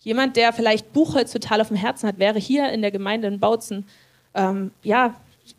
Jemand, 0.00 0.36
der 0.38 0.54
vielleicht 0.54 0.94
Buchholz 0.94 1.30
total 1.30 1.60
auf 1.60 1.68
dem 1.68 1.76
Herzen 1.76 2.08
hat, 2.08 2.18
wäre 2.18 2.38
hier 2.38 2.72
in 2.72 2.80
der 2.80 2.90
Gemeinde 2.90 3.28
in 3.28 3.38
Bautzen, 3.38 3.86
ähm, 4.32 4.70
ja, 4.82 5.14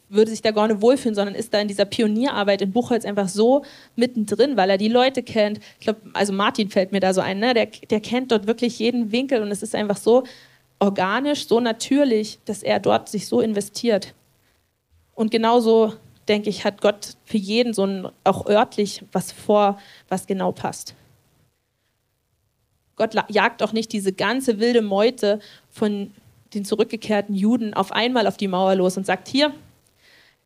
würde 0.10 0.32
sich 0.32 0.42
da 0.42 0.52
gar 0.52 0.68
nicht 0.68 0.82
wohlfühlen, 0.82 1.16
sondern 1.16 1.36
ist 1.36 1.54
da 1.54 1.60
in 1.60 1.68
dieser 1.68 1.86
Pionierarbeit 1.86 2.62
in 2.62 2.72
Buchholz 2.72 3.06
einfach 3.06 3.28
so 3.28 3.64
mittendrin, 3.96 4.58
weil 4.58 4.70
er 4.70 4.78
die 4.78 4.88
Leute 4.88 5.24
kennt. 5.24 5.60
Ich 5.80 5.86
glaube, 5.86 6.02
also 6.14 6.34
Martin 6.34 6.70
fällt 6.70 6.92
mir 6.92 7.00
da 7.00 7.14
so 7.14 7.22
ein, 7.22 7.40
ne? 7.40 7.54
der, 7.54 7.68
der 7.68 8.00
kennt 8.00 8.32
dort 8.32 8.48
wirklich 8.48 8.80
jeden 8.80 9.12
Winkel 9.12 9.42
und 9.42 9.52
es 9.52 9.64
ist 9.64 9.76
einfach 9.76 9.98
so 9.98 10.24
organisch, 10.80 11.48
so 11.48 11.60
natürlich, 11.60 12.40
dass 12.46 12.62
er 12.62 12.80
dort 12.80 13.10
sich 13.10 13.28
so 13.28 13.42
investiert. 13.42 14.14
Und 15.16 15.32
genauso 15.32 15.94
denke 16.28 16.50
ich, 16.50 16.66
hat 16.66 16.82
Gott 16.82 17.16
für 17.24 17.38
jeden 17.38 17.74
so 17.74 17.86
ein, 17.86 18.08
auch 18.24 18.48
örtlich 18.48 19.04
was 19.12 19.32
vor, 19.32 19.80
was 20.10 20.28
genau 20.28 20.52
passt. 20.52 20.96
Gott 22.96 23.16
jagt 23.30 23.62
auch 23.62 23.74
nicht 23.74 23.92
diese 23.92 24.14
ganze 24.14 24.60
wilde 24.60 24.82
Meute 24.82 25.40
von 25.70 26.12
den 26.54 26.64
zurückgekehrten 26.64 27.36
Juden 27.36 27.74
auf 27.74 27.92
einmal 27.92 28.28
auf 28.28 28.38
die 28.38 28.48
Mauer 28.48 28.76
los 28.76 28.98
und 28.98 29.06
sagt, 29.06 29.28
hier, 29.28 29.54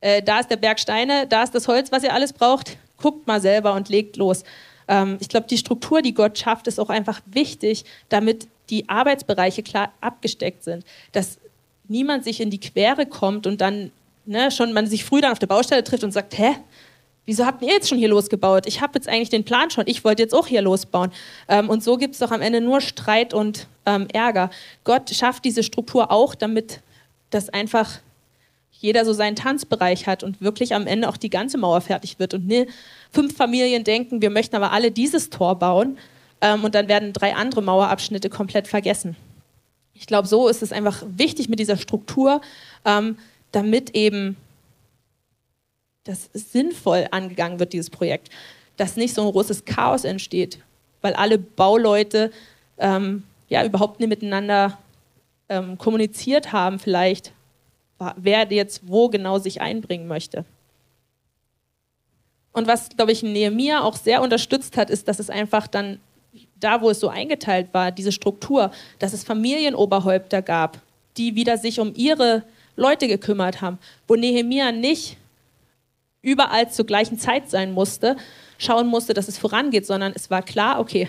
äh, 0.01 0.22
da 0.22 0.39
ist 0.39 0.50
der 0.50 0.58
Berg 0.58 0.79
Steine, 0.79 1.27
da 1.27 1.44
ist 1.44 1.53
das 1.53 1.68
Holz, 1.68 1.91
was 1.91 2.03
ihr 2.03 2.13
alles 2.13 2.34
braucht, 2.34 2.77
guckt 2.98 3.27
mal 3.27 3.41
selber 3.41 3.74
und 3.74 3.89
legt 3.89 4.18
los. 4.18 4.44
Ähm, 4.88 5.18
ich 5.20 5.29
glaube, 5.29 5.48
die 5.48 5.58
Struktur, 5.58 6.01
die 6.01 6.13
Gott 6.13 6.38
schafft, 6.38 6.68
ist 6.68 6.79
auch 6.79 6.89
einfach 6.89 7.22
wichtig, 7.25 7.86
damit 8.10 8.48
die 8.70 8.88
Arbeitsbereiche 8.88 9.63
klar 9.63 9.91
abgesteckt 10.01 10.63
sind, 10.63 10.86
dass 11.12 11.39
niemand 11.88 12.24
sich 12.24 12.39
in 12.39 12.50
die 12.50 12.60
Quere 12.60 13.06
kommt 13.06 13.48
und 13.48 13.62
dann 13.62 13.91
ne, 14.25 14.51
schon 14.51 14.74
man 14.74 14.86
sich 14.86 15.03
früh 15.03 15.22
dann 15.22 15.32
auf 15.32 15.39
der 15.39 15.48
Baustelle 15.48 15.84
trifft 15.84 16.03
und 16.03 16.12
sagt, 16.12 16.38
hä, 16.38 16.56
wieso 17.25 17.46
habt 17.46 17.62
ihr 17.62 17.70
jetzt 17.70 17.89
schon 17.89 17.98
hier 17.98 18.10
losgebaut? 18.10 18.65
Ich 18.68 18.82
habe 18.82 18.94
jetzt 18.96 19.08
eigentlich 19.08 19.29
den 19.29 19.44
Plan 19.44 19.70
schon, 19.70 19.84
ich 19.88 20.03
wollte 20.03 20.22
jetzt 20.22 20.34
auch 20.34 20.48
hier 20.48 20.62
losbauen. 20.62 21.12
Ähm, 21.48 21.70
und 21.70 21.84
so 21.84 21.98
gibt 21.98 22.13
es 22.13 22.20
doch 22.20 22.32
am 22.32 22.41
Ende 22.41 22.62
nur 22.62 22.82
Streit 22.82 23.34
und 23.34 23.68
ähm, 23.86 24.08
Ärger. 24.13 24.50
Gott 24.84 25.10
schafft 25.10 25.46
diese 25.46 25.63
Struktur 25.63 26.12
auch, 26.12 26.36
damit 26.36 26.82
das 27.32 27.50
einfach 27.50 28.00
jeder 28.80 29.04
so 29.04 29.14
seinen 29.14 29.36
Tanzbereich 29.36 30.08
hat 30.08 30.24
und 30.24 30.42
wirklich 30.42 30.74
am 30.74 30.88
Ende 30.88 31.10
auch 31.10 31.18
die 31.18 31.30
ganze 31.30 31.58
Mauer 31.58 31.82
fertig 31.82 32.18
wird. 32.18 32.34
Und 32.34 32.48
ne, 32.48 32.66
fünf 33.12 33.36
Familien 33.36 33.84
denken, 33.84 34.22
wir 34.22 34.30
möchten 34.30 34.56
aber 34.56 34.72
alle 34.72 34.90
dieses 34.92 35.30
Tor 35.30 35.60
bauen 35.60 35.98
ähm, 36.42 36.64
und 36.64 36.76
dann 36.76 36.88
werden 36.88 37.12
drei 37.12 37.36
andere 37.36 37.62
Mauerabschnitte 37.62 38.30
komplett 38.30 38.68
vergessen. 38.68 39.18
Ich 39.94 40.08
glaube, 40.08 40.30
so 40.30 40.48
ist 40.48 40.64
es 40.64 40.72
einfach 40.72 41.04
wichtig 41.10 41.50
mit 41.50 41.60
dieser 41.60 41.76
Struktur, 41.76 42.40
ähm, 42.86 43.18
damit 43.52 43.96
eben 43.96 44.38
das 46.06 46.30
sinnvoll 46.34 47.08
angegangen 47.12 47.60
wird, 47.60 47.74
dieses 47.74 47.90
Projekt. 47.90 48.30
Dass 48.78 48.96
nicht 48.96 49.14
so 49.14 49.26
ein 49.26 49.32
großes 49.32 49.66
Chaos 49.66 50.06
entsteht, 50.06 50.60
weil 51.02 51.14
alle 51.14 51.38
Bauleute 51.38 52.32
ähm, 52.78 53.24
ja 53.50 53.66
überhaupt 53.66 54.00
nicht 54.00 54.08
miteinander 54.08 54.78
ähm, 55.50 55.78
kommuniziert 55.78 56.54
haben, 56.54 56.80
vielleicht, 56.80 57.34
wer 58.15 58.51
jetzt 58.51 58.88
wo 58.88 59.10
genau 59.10 59.39
sich 59.39 59.62
einbringen 59.62 60.08
möchte. 60.08 60.46
Und 62.51 62.68
was, 62.68 62.89
glaube 62.89 63.12
ich, 63.12 63.24
Nehemiah 63.24 63.84
auch 63.84 63.96
sehr 63.96 64.22
unterstützt 64.22 64.77
hat, 64.77 64.89
ist, 64.89 65.08
dass 65.08 65.20
es 65.20 65.29
einfach 65.29 65.68
dann, 65.68 66.00
da 66.60 66.82
wo 66.82 66.89
es 66.89 67.00
so 67.00 67.10
eingeteilt 67.10 67.74
war, 67.74 67.91
diese 67.91 68.12
Struktur, 68.12 68.72
dass 68.98 69.13
es 69.13 69.24
Familienoberhäupter 69.24 70.41
gab, 70.41 70.82
die 71.18 71.36
wieder 71.36 71.58
sich 71.58 71.79
um 71.79 71.94
ihre 71.96 72.44
Leute 72.75 73.08
gekümmert 73.08 73.62
haben, 73.62 73.77
wo 74.08 74.15
Nehemia 74.15 74.72
nicht 74.72 75.18
überall 76.22 76.70
zur 76.70 76.86
gleichen 76.86 77.18
Zeit 77.18 77.50
sein 77.50 77.72
musste, 77.72 78.18
schauen 78.58 78.88
musste, 78.88 79.13
dass 79.13 79.27
es 79.27 79.38
vorangeht, 79.38 79.86
sondern 79.86 80.12
es 80.15 80.29
war 80.29 80.41
klar, 80.41 80.79
okay, 80.79 81.08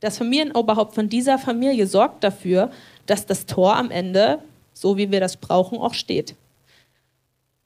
das 0.00 0.18
Familienoberhaupt 0.18 0.94
von 0.94 1.08
dieser 1.08 1.38
Familie 1.38 1.86
sorgt 1.86 2.24
dafür, 2.24 2.70
dass 3.06 3.26
das 3.26 3.46
Tor 3.46 3.76
am 3.76 3.90
Ende, 3.90 4.38
so 4.74 4.98
wie 4.98 5.10
wir 5.10 5.20
das 5.20 5.38
brauchen, 5.38 5.78
auch 5.78 5.94
steht. 5.94 6.34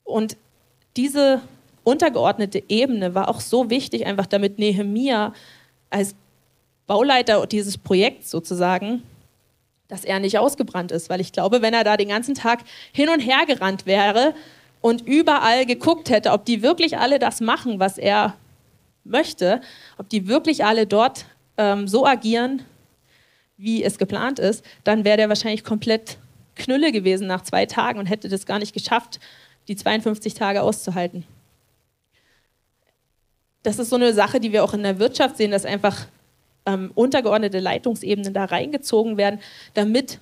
Und 0.05 0.37
diese 0.95 1.41
untergeordnete 1.83 2.63
Ebene 2.69 3.13
war 3.15 3.27
auch 3.27 3.41
so 3.41 3.69
wichtig, 3.69 4.05
einfach 4.05 4.27
damit 4.27 4.59
Nehemia 4.59 5.33
als 5.89 6.15
Bauleiter 6.87 7.45
dieses 7.45 7.77
Projekts 7.77 8.31
sozusagen 8.31 9.03
dass 9.89 10.05
er 10.05 10.19
nicht 10.19 10.37
ausgebrannt 10.37 10.91
ist, 10.91 11.09
weil 11.09 11.19
ich 11.19 11.33
glaube, 11.33 11.61
wenn 11.61 11.73
er 11.73 11.83
da 11.83 11.97
den 11.97 12.07
ganzen 12.07 12.35
Tag 12.35 12.59
hin 12.93 13.09
und 13.09 13.19
her 13.19 13.45
gerannt 13.45 13.85
wäre 13.85 14.33
und 14.81 15.05
überall 15.05 15.65
geguckt 15.65 16.09
hätte, 16.09 16.31
ob 16.31 16.45
die 16.45 16.61
wirklich 16.61 16.97
alle 16.97 17.19
das 17.19 17.41
machen, 17.41 17.79
was 17.79 17.97
er 17.97 18.35
möchte, 19.03 19.61
ob 19.97 20.07
die 20.07 20.27
wirklich 20.27 20.63
alle 20.63 20.85
dort 20.85 21.25
ähm, 21.57 21.87
so 21.87 22.05
agieren, 22.05 22.61
wie 23.57 23.83
es 23.83 23.97
geplant 23.97 24.39
ist, 24.39 24.63
dann 24.83 25.03
wäre 25.03 25.17
der 25.17 25.27
wahrscheinlich 25.27 25.63
komplett 25.63 26.17
Knülle 26.59 26.91
gewesen 26.91 27.27
nach 27.27 27.41
zwei 27.41 27.65
Tagen 27.65 27.99
und 27.99 28.05
hätte 28.05 28.29
das 28.29 28.45
gar 28.45 28.59
nicht 28.59 28.73
geschafft, 28.73 29.19
die 29.67 29.75
52 29.75 30.33
Tage 30.35 30.61
auszuhalten. 30.61 31.25
Das 33.63 33.79
ist 33.79 33.89
so 33.89 33.95
eine 33.95 34.13
Sache, 34.13 34.39
die 34.39 34.51
wir 34.51 34.63
auch 34.63 34.73
in 34.73 34.83
der 34.83 34.99
Wirtschaft 34.99 35.37
sehen, 35.37 35.51
dass 35.51 35.65
einfach 35.65 36.05
ähm, 36.65 36.91
untergeordnete 36.95 37.59
Leitungsebenen 37.59 38.33
da 38.33 38.45
reingezogen 38.45 39.17
werden, 39.17 39.39
damit 39.73 40.19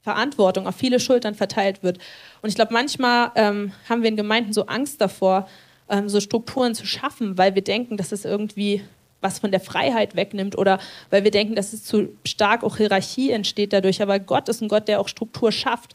Verantwortung 0.00 0.66
auf 0.66 0.76
viele 0.76 1.00
Schultern 1.00 1.34
verteilt 1.34 1.82
wird. 1.82 1.98
Und 2.42 2.48
ich 2.48 2.54
glaube, 2.54 2.72
manchmal 2.72 3.32
ähm, 3.34 3.72
haben 3.88 4.02
wir 4.02 4.08
in 4.08 4.16
Gemeinden 4.16 4.52
so 4.52 4.66
Angst 4.66 5.00
davor, 5.00 5.48
ähm, 5.88 6.08
so 6.08 6.20
Strukturen 6.20 6.74
zu 6.74 6.86
schaffen, 6.86 7.38
weil 7.38 7.54
wir 7.54 7.62
denken, 7.62 7.96
dass 7.96 8.12
es 8.12 8.24
irgendwie 8.24 8.82
was 9.26 9.38
von 9.38 9.50
der 9.50 9.60
Freiheit 9.60 10.16
wegnimmt 10.16 10.56
oder 10.56 10.78
weil 11.10 11.24
wir 11.24 11.30
denken, 11.30 11.54
dass 11.54 11.72
es 11.72 11.84
zu 11.84 12.08
stark 12.24 12.64
auch 12.64 12.76
Hierarchie 12.78 13.30
entsteht 13.30 13.72
dadurch. 13.72 14.00
Aber 14.00 14.18
Gott 14.18 14.48
ist 14.48 14.62
ein 14.62 14.68
Gott, 14.68 14.88
der 14.88 15.00
auch 15.00 15.08
Struktur 15.08 15.52
schafft. 15.52 15.94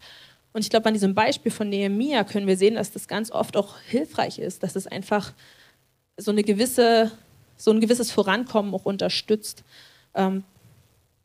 Und 0.53 0.61
ich 0.61 0.69
glaube, 0.69 0.87
an 0.87 0.93
diesem 0.93 1.15
Beispiel 1.15 1.51
von 1.51 1.69
Nehemia 1.69 2.23
können 2.23 2.47
wir 2.47 2.57
sehen, 2.57 2.75
dass 2.75 2.91
das 2.91 3.07
ganz 3.07 3.31
oft 3.31 3.57
auch 3.57 3.79
hilfreich 3.87 4.37
ist, 4.37 4.63
dass 4.63 4.75
es 4.75 4.85
einfach 4.85 5.33
so 6.17 6.31
eine 6.31 6.43
gewisse 6.43 7.11
so 7.61 7.71
ein 7.71 7.79
gewisses 7.79 8.11
Vorankommen 8.11 8.73
auch 8.73 8.85
unterstützt. 8.85 9.63
Ähm, 10.15 10.43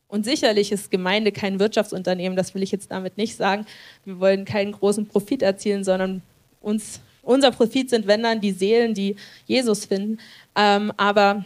und 0.07 0.23
sicherlich 0.23 0.71
ist 0.71 0.91
Gemeinde 0.91 1.31
kein 1.31 1.59
Wirtschaftsunternehmen, 1.59 2.37
das 2.37 2.55
will 2.55 2.63
ich 2.63 2.71
jetzt 2.71 2.91
damit 2.91 3.17
nicht 3.17 3.35
sagen. 3.35 3.65
Wir 4.05 4.19
wollen 4.19 4.45
keinen 4.45 4.71
großen 4.71 5.07
Profit 5.07 5.41
erzielen, 5.41 5.83
sondern 5.83 6.21
uns, 6.61 7.01
unser 7.23 7.51
Profit 7.51 7.89
sind, 7.89 8.07
wenn 8.07 8.23
dann, 8.23 8.39
die 8.39 8.51
Seelen, 8.51 8.93
die 8.93 9.17
Jesus 9.45 9.85
finden. 9.85 10.19
Ähm, 10.55 10.93
aber 10.95 11.43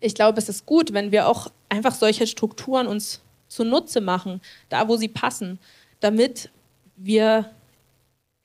ich 0.00 0.14
glaube, 0.14 0.38
es 0.38 0.48
ist 0.48 0.66
gut, 0.66 0.92
wenn 0.92 1.12
wir 1.12 1.28
auch 1.28 1.50
einfach 1.68 1.94
solche 1.94 2.26
Strukturen 2.26 2.86
uns 2.86 3.20
zunutze 3.48 4.00
machen, 4.00 4.40
da 4.68 4.88
wo 4.88 4.96
sie 4.96 5.08
passen, 5.08 5.58
damit 6.00 6.50
wir, 6.96 7.50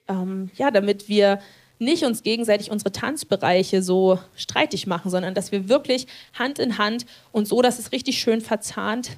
ähm, 0.08 0.51
ja, 0.55 0.72
damit 0.72 1.10
wir 1.10 1.39
nicht 1.79 2.03
uns 2.05 2.22
gegenseitig 2.22 2.70
unsere 2.70 2.91
Tanzbereiche 2.91 3.81
so 3.81 4.20
streitig 4.36 4.86
machen, 4.86 5.10
sondern 5.10 5.34
dass 5.34 5.51
wir 5.51 5.67
wirklich 5.67 6.05
Hand 6.38 6.60
in 6.60 6.77
Hand 6.77 7.05
und 7.31 7.48
so, 7.48 7.62
dass 7.62 7.79
es 7.79 7.91
richtig 7.91 8.20
schön 8.20 8.41
verzahnt 8.41 9.17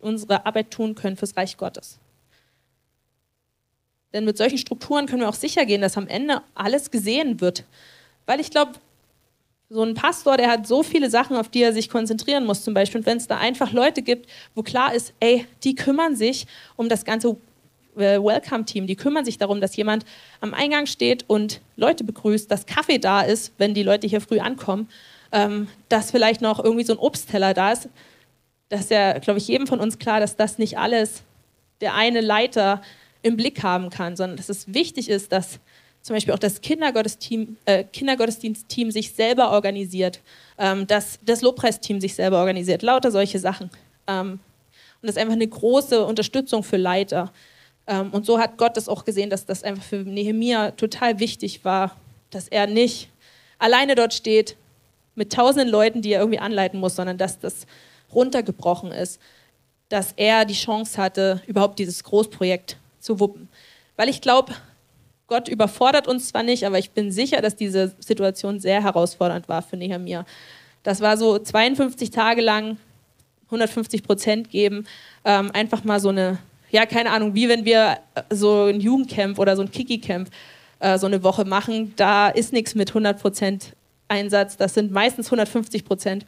unsere 0.00 0.46
Arbeit 0.46 0.70
tun 0.70 0.94
können 0.94 1.16
fürs 1.16 1.36
Reich 1.36 1.56
Gottes. 1.56 1.98
Denn 4.12 4.24
mit 4.24 4.38
solchen 4.38 4.58
Strukturen 4.58 5.06
können 5.06 5.22
wir 5.22 5.28
auch 5.28 5.34
sicher 5.34 5.66
gehen, 5.66 5.80
dass 5.80 5.96
am 5.96 6.06
Ende 6.06 6.42
alles 6.54 6.90
gesehen 6.90 7.40
wird. 7.40 7.64
Weil 8.26 8.40
ich 8.40 8.50
glaube, 8.50 8.72
So 9.72 9.84
ein 9.84 9.94
Pastor, 9.94 10.36
der 10.36 10.50
hat 10.50 10.66
so 10.66 10.82
viele 10.82 11.08
Sachen, 11.10 11.36
auf 11.36 11.48
die 11.48 11.62
er 11.62 11.72
sich 11.72 11.88
konzentrieren 11.88 12.44
muss, 12.44 12.64
zum 12.64 12.74
Beispiel. 12.74 13.00
Und 13.00 13.06
wenn 13.06 13.18
es 13.18 13.28
da 13.28 13.38
einfach 13.38 13.70
Leute 13.70 14.02
gibt, 14.02 14.28
wo 14.56 14.64
klar 14.64 14.92
ist, 14.92 15.14
ey, 15.20 15.46
die 15.62 15.76
kümmern 15.76 16.16
sich 16.16 16.48
um 16.74 16.88
das 16.88 17.04
ganze 17.04 17.36
äh, 17.96 18.18
Welcome-Team, 18.18 18.88
die 18.88 18.96
kümmern 18.96 19.24
sich 19.24 19.38
darum, 19.38 19.60
dass 19.60 19.76
jemand 19.76 20.04
am 20.40 20.54
Eingang 20.54 20.86
steht 20.86 21.24
und 21.28 21.60
Leute 21.76 22.02
begrüßt, 22.02 22.50
dass 22.50 22.66
Kaffee 22.66 22.98
da 22.98 23.20
ist, 23.20 23.52
wenn 23.58 23.72
die 23.72 23.84
Leute 23.84 24.08
hier 24.08 24.20
früh 24.20 24.40
ankommen, 24.40 24.88
ähm, 25.30 25.68
dass 25.88 26.10
vielleicht 26.10 26.40
noch 26.40 26.58
irgendwie 26.58 26.84
so 26.84 26.94
ein 26.94 26.98
Obstteller 26.98 27.54
da 27.54 27.70
ist. 27.70 27.88
Das 28.70 28.80
ist 28.80 28.90
ja, 28.90 29.16
glaube 29.20 29.38
ich, 29.38 29.46
jedem 29.46 29.68
von 29.68 29.78
uns 29.78 30.00
klar, 30.00 30.18
dass 30.18 30.34
das 30.34 30.58
nicht 30.58 30.78
alles 30.78 31.22
der 31.80 31.94
eine 31.94 32.22
Leiter 32.22 32.82
im 33.22 33.36
Blick 33.36 33.62
haben 33.62 33.88
kann, 33.90 34.16
sondern 34.16 34.36
dass 34.36 34.48
es 34.48 34.74
wichtig 34.74 35.08
ist, 35.08 35.30
dass 35.30 35.60
zum 36.02 36.16
Beispiel 36.16 36.32
auch 36.32 36.38
das 36.38 36.60
Kindergottesdienst, 36.60 37.52
äh, 37.66 37.84
Kindergottesdienstteam 37.84 38.90
sich 38.90 39.12
selber 39.12 39.50
organisiert, 39.52 40.20
ähm, 40.58 40.86
dass 40.86 41.18
das 41.24 41.42
Lobpreisteam 41.42 42.00
sich 42.00 42.14
selber 42.14 42.38
organisiert, 42.38 42.82
lauter 42.82 43.10
solche 43.10 43.38
Sachen. 43.38 43.70
Ähm, 44.06 44.40
und 45.02 45.06
das 45.06 45.16
ist 45.16 45.18
einfach 45.18 45.34
eine 45.34 45.48
große 45.48 46.04
Unterstützung 46.04 46.62
für 46.62 46.76
Leiter. 46.76 47.32
Ähm, 47.86 48.10
und 48.10 48.26
so 48.26 48.38
hat 48.38 48.56
Gott 48.56 48.76
das 48.76 48.88
auch 48.88 49.04
gesehen, 49.04 49.30
dass 49.30 49.46
das 49.46 49.62
einfach 49.62 49.82
für 49.82 49.96
Nehemia 49.96 50.72
total 50.72 51.20
wichtig 51.20 51.64
war, 51.64 51.96
dass 52.30 52.48
er 52.48 52.66
nicht 52.66 53.08
alleine 53.58 53.94
dort 53.94 54.14
steht 54.14 54.56
mit 55.14 55.32
tausenden 55.32 55.68
Leuten, 55.68 56.02
die 56.02 56.12
er 56.12 56.20
irgendwie 56.20 56.38
anleiten 56.38 56.80
muss, 56.80 56.96
sondern 56.96 57.18
dass 57.18 57.38
das 57.38 57.66
runtergebrochen 58.14 58.92
ist, 58.92 59.20
dass 59.88 60.12
er 60.16 60.44
die 60.44 60.54
Chance 60.54 61.00
hatte, 61.00 61.42
überhaupt 61.46 61.78
dieses 61.78 62.04
Großprojekt 62.04 62.76
zu 63.00 63.20
wuppen. 63.20 63.48
Weil 63.96 64.08
ich 64.08 64.20
glaube, 64.20 64.54
Gott 65.30 65.48
überfordert 65.48 66.08
uns 66.08 66.26
zwar 66.26 66.42
nicht, 66.42 66.66
aber 66.66 66.80
ich 66.80 66.90
bin 66.90 67.12
sicher, 67.12 67.40
dass 67.40 67.54
diese 67.54 67.94
Situation 68.00 68.58
sehr 68.58 68.82
herausfordernd 68.82 69.48
war 69.48 69.62
für 69.62 69.76
Nehemiah. 69.76 70.26
Das 70.82 71.00
war 71.00 71.16
so 71.16 71.38
52 71.38 72.10
Tage 72.10 72.40
lang 72.40 72.78
150 73.46 74.02
Prozent 74.02 74.50
geben, 74.50 74.86
ähm, 75.24 75.52
einfach 75.52 75.84
mal 75.84 76.00
so 76.00 76.08
eine, 76.08 76.38
ja, 76.72 76.84
keine 76.84 77.12
Ahnung, 77.12 77.34
wie 77.36 77.48
wenn 77.48 77.64
wir 77.64 77.98
äh, 78.16 78.22
so 78.30 78.64
ein 78.64 78.80
Jugendcamp 78.80 79.38
oder 79.38 79.54
so 79.54 79.62
ein 79.62 79.70
Kiki-Camp 79.70 80.30
äh, 80.80 80.98
so 80.98 81.06
eine 81.06 81.22
Woche 81.22 81.44
machen. 81.44 81.92
Da 81.94 82.28
ist 82.28 82.52
nichts 82.52 82.74
mit 82.74 82.90
100 82.90 83.20
Prozent 83.20 83.76
Einsatz. 84.08 84.56
Das 84.56 84.74
sind 84.74 84.90
meistens 84.90 85.26
150 85.28 85.84
Prozent 85.84 86.26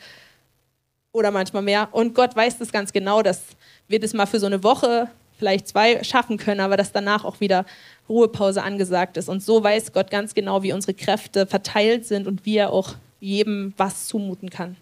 oder 1.10 1.32
manchmal 1.32 1.62
mehr. 1.62 1.88
Und 1.90 2.14
Gott 2.14 2.36
weiß 2.36 2.58
das 2.58 2.70
ganz 2.70 2.92
genau, 2.92 3.20
dass 3.22 3.42
wir 3.88 3.98
das 3.98 4.14
mal 4.14 4.26
für 4.26 4.38
so 4.38 4.46
eine 4.46 4.62
Woche 4.62 5.08
vielleicht 5.42 5.66
zwei 5.66 6.04
schaffen 6.04 6.36
können, 6.36 6.60
aber 6.60 6.76
dass 6.76 6.92
danach 6.92 7.24
auch 7.24 7.40
wieder 7.40 7.66
Ruhepause 8.08 8.62
angesagt 8.62 9.16
ist. 9.16 9.28
Und 9.28 9.42
so 9.42 9.64
weiß 9.64 9.92
Gott 9.92 10.08
ganz 10.08 10.34
genau, 10.34 10.62
wie 10.62 10.72
unsere 10.72 10.94
Kräfte 10.94 11.48
verteilt 11.48 12.06
sind 12.06 12.28
und 12.28 12.46
wie 12.46 12.58
er 12.58 12.72
auch 12.72 12.94
jedem 13.18 13.74
was 13.76 14.06
zumuten 14.06 14.50
kann. 14.50 14.76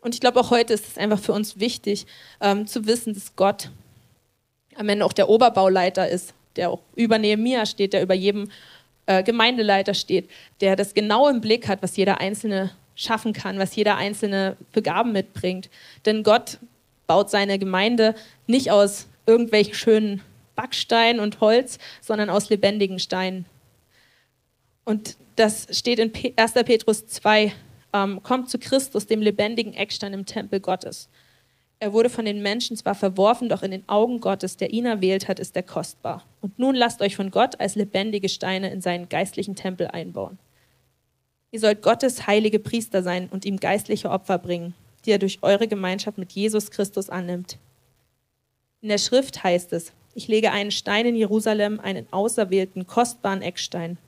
Und 0.00 0.14
ich 0.14 0.20
glaube, 0.20 0.38
auch 0.38 0.52
heute 0.52 0.72
ist 0.74 0.86
es 0.86 0.96
einfach 0.96 1.18
für 1.18 1.32
uns 1.32 1.58
wichtig 1.58 2.06
ähm, 2.40 2.68
zu 2.68 2.86
wissen, 2.86 3.14
dass 3.14 3.34
Gott 3.34 3.70
am 4.76 4.88
Ende 4.88 5.04
auch 5.04 5.12
der 5.12 5.28
Oberbauleiter 5.28 6.08
ist, 6.08 6.34
der 6.54 6.70
auch 6.70 6.82
über 6.94 7.18
Nehemiah 7.18 7.66
steht, 7.66 7.94
der 7.94 8.02
über 8.02 8.14
jedem 8.14 8.48
äh, 9.06 9.24
Gemeindeleiter 9.24 9.94
steht, 9.94 10.30
der 10.60 10.76
das 10.76 10.94
genau 10.94 11.28
im 11.28 11.40
Blick 11.40 11.66
hat, 11.66 11.82
was 11.82 11.96
jeder 11.96 12.20
Einzelne 12.20 12.70
schaffen 12.94 13.32
kann, 13.32 13.58
was 13.58 13.74
jeder 13.74 13.96
Einzelne 13.96 14.56
für 14.70 14.82
Gaben 14.82 15.10
mitbringt. 15.10 15.68
Denn 16.06 16.22
Gott 16.22 16.58
baut 17.06 17.30
seine 17.30 17.58
Gemeinde 17.58 18.14
nicht 18.46 18.70
aus 18.70 19.06
irgendwelchen 19.26 19.74
schönen 19.74 20.22
Backstein 20.54 21.20
und 21.20 21.40
Holz, 21.40 21.78
sondern 22.00 22.30
aus 22.30 22.50
lebendigen 22.50 22.98
Steinen. 22.98 23.46
Und 24.84 25.16
das 25.36 25.66
steht 25.70 25.98
in 25.98 26.12
1. 26.36 26.52
Petrus 26.64 27.06
2, 27.06 27.52
ähm, 27.92 28.22
kommt 28.22 28.50
zu 28.50 28.58
Christus, 28.58 29.06
dem 29.06 29.22
lebendigen 29.22 29.74
Eckstein 29.74 30.12
im 30.12 30.26
Tempel 30.26 30.60
Gottes. 30.60 31.08
Er 31.78 31.92
wurde 31.92 32.10
von 32.10 32.24
den 32.24 32.42
Menschen 32.42 32.76
zwar 32.76 32.94
verworfen, 32.94 33.48
doch 33.48 33.62
in 33.62 33.72
den 33.72 33.88
Augen 33.88 34.20
Gottes, 34.20 34.56
der 34.56 34.72
ihn 34.72 34.86
erwählt 34.86 35.28
hat, 35.28 35.40
ist 35.40 35.56
er 35.56 35.64
kostbar. 35.64 36.24
Und 36.40 36.58
nun 36.58 36.74
lasst 36.74 37.00
euch 37.00 37.16
von 37.16 37.30
Gott 37.30 37.58
als 37.60 37.74
lebendige 37.74 38.28
Steine 38.28 38.70
in 38.70 38.80
seinen 38.80 39.08
geistlichen 39.08 39.56
Tempel 39.56 39.88
einbauen. 39.88 40.38
Ihr 41.50 41.60
sollt 41.60 41.82
Gottes 41.82 42.26
heilige 42.26 42.60
Priester 42.60 43.02
sein 43.02 43.28
und 43.28 43.44
ihm 43.44 43.58
geistliche 43.58 44.10
Opfer 44.10 44.38
bringen 44.38 44.74
die 45.04 45.10
er 45.10 45.18
durch 45.18 45.38
eure 45.42 45.68
Gemeinschaft 45.68 46.18
mit 46.18 46.32
Jesus 46.32 46.70
Christus 46.70 47.10
annimmt. 47.10 47.58
In 48.80 48.88
der 48.88 48.98
Schrift 48.98 49.42
heißt 49.42 49.72
es, 49.72 49.92
ich 50.14 50.28
lege 50.28 50.52
einen 50.52 50.70
Stein 50.70 51.06
in 51.06 51.16
Jerusalem, 51.16 51.80
einen 51.80 52.06
auserwählten, 52.12 52.86
kostbaren 52.86 53.42
Eckstein. 53.42 53.98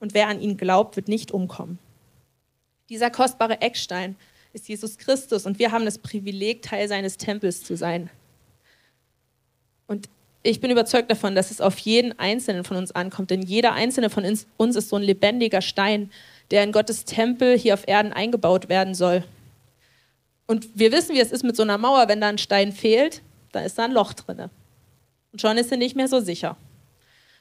Und 0.00 0.12
wer 0.12 0.28
an 0.28 0.40
ihn 0.40 0.56
glaubt, 0.56 0.96
wird 0.96 1.08
nicht 1.08 1.32
umkommen. 1.32 1.78
Dieser 2.90 3.10
kostbare 3.10 3.62
Eckstein 3.62 4.16
ist 4.52 4.68
Jesus 4.68 4.98
Christus 4.98 5.46
und 5.46 5.58
wir 5.58 5.72
haben 5.72 5.84
das 5.84 5.98
Privileg, 5.98 6.62
Teil 6.62 6.88
seines 6.88 7.16
Tempels 7.16 7.64
zu 7.64 7.76
sein. 7.76 8.10
Und 9.86 10.08
ich 10.42 10.60
bin 10.60 10.70
überzeugt 10.70 11.10
davon, 11.10 11.34
dass 11.34 11.50
es 11.50 11.62
auf 11.62 11.78
jeden 11.78 12.18
Einzelnen 12.18 12.64
von 12.64 12.76
uns 12.76 12.92
ankommt, 12.92 13.30
denn 13.30 13.40
jeder 13.40 13.72
Einzelne 13.72 14.10
von 14.10 14.24
uns 14.58 14.76
ist 14.76 14.88
so 14.90 14.96
ein 14.96 15.02
lebendiger 15.02 15.62
Stein, 15.62 16.10
der 16.50 16.62
in 16.62 16.72
Gottes 16.72 17.06
Tempel 17.06 17.56
hier 17.58 17.72
auf 17.72 17.88
Erden 17.88 18.12
eingebaut 18.12 18.68
werden 18.68 18.94
soll. 18.94 19.24
Und 20.46 20.78
wir 20.78 20.92
wissen, 20.92 21.14
wie 21.14 21.20
es 21.20 21.32
ist 21.32 21.44
mit 21.44 21.56
so 21.56 21.62
einer 21.62 21.78
Mauer, 21.78 22.08
wenn 22.08 22.20
da 22.20 22.28
ein 22.28 22.38
Stein 22.38 22.72
fehlt, 22.72 23.22
dann 23.52 23.64
ist 23.64 23.78
da 23.78 23.84
ein 23.84 23.92
Loch 23.92 24.12
drin. 24.12 24.50
Und 25.32 25.40
schon 25.40 25.56
ist 25.56 25.70
sie 25.70 25.76
nicht 25.76 25.96
mehr 25.96 26.08
so 26.08 26.20
sicher. 26.20 26.56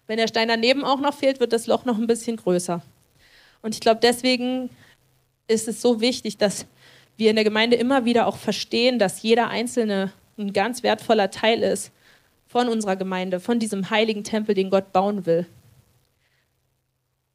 Wenn 0.08 0.18
der 0.18 0.28
Stein 0.28 0.48
daneben 0.48 0.84
auch 0.84 1.00
noch 1.00 1.13
fehlt, 1.13 1.39
wird 1.39 1.54
das 1.54 1.68
Loch 1.68 1.86
noch 1.86 1.98
ein 1.98 2.08
bisschen 2.08 2.38
größer. 2.38 2.82
Und 3.62 3.74
ich 3.74 3.82
glaube, 3.82 4.00
deswegen 4.02 4.70
ist 5.48 5.68
es 5.68 5.82
so 5.82 6.02
wichtig, 6.02 6.38
dass 6.38 6.66
wir 7.18 7.30
in 7.30 7.36
der 7.36 7.46
Gemeinde 7.46 7.76
immer 7.76 8.06
wieder 8.06 8.28
auch 8.28 8.38
verstehen, 8.38 9.00
dass 9.00 9.22
jeder 9.22 9.50
Einzelne 9.50 10.12
ein 10.38 10.54
ganz 10.54 10.84
wertvoller 10.84 11.30
Teil 11.30 11.62
ist 11.62 11.92
von 12.48 12.68
unserer 12.68 12.96
Gemeinde, 12.96 13.39
von 13.39 13.60
diesem 13.60 13.89
heiligen 13.89 14.24
Tempel, 14.24 14.56
den 14.56 14.70
Gott 14.70 14.92
bauen 14.92 15.26
will. 15.26 15.46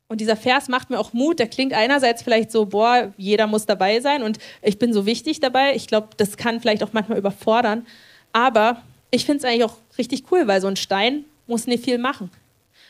Und 0.09 0.23
dieser 0.23 0.37
Vers 0.37 0.69
macht 0.69 0.89
mir 0.89 0.99
auch 0.99 1.13
Mut. 1.13 1.39
Der 1.39 1.49
klingt 1.49 1.75
einerseits 1.75 2.23
vielleicht 2.23 2.51
so, 2.51 2.67
boah, 2.67 3.13
jeder 3.19 3.47
muss 3.47 3.67
dabei 3.67 4.01
sein 4.01 4.23
und 4.23 4.39
ich 4.63 4.79
bin 4.79 4.93
so 4.93 5.05
wichtig 5.05 5.41
dabei. 5.41 5.77
Ich 5.77 5.87
glaube, 5.87 6.09
das 6.17 6.37
kann 6.37 6.61
vielleicht 6.61 6.83
auch 6.83 6.93
manchmal 6.93 7.19
überfordern. 7.19 7.87
Aber 8.33 8.83
ich 9.11 9.27
finde 9.27 9.39
es 9.39 9.45
eigentlich 9.45 9.65
auch 9.65 9.77
richtig 9.99 10.25
cool, 10.33 10.47
weil 10.47 10.61
so 10.61 10.67
ein 10.67 10.77
Stein 10.77 11.25
muss 11.47 11.67
nicht 11.67 11.85
viel 11.85 11.99
machen. 11.99 12.31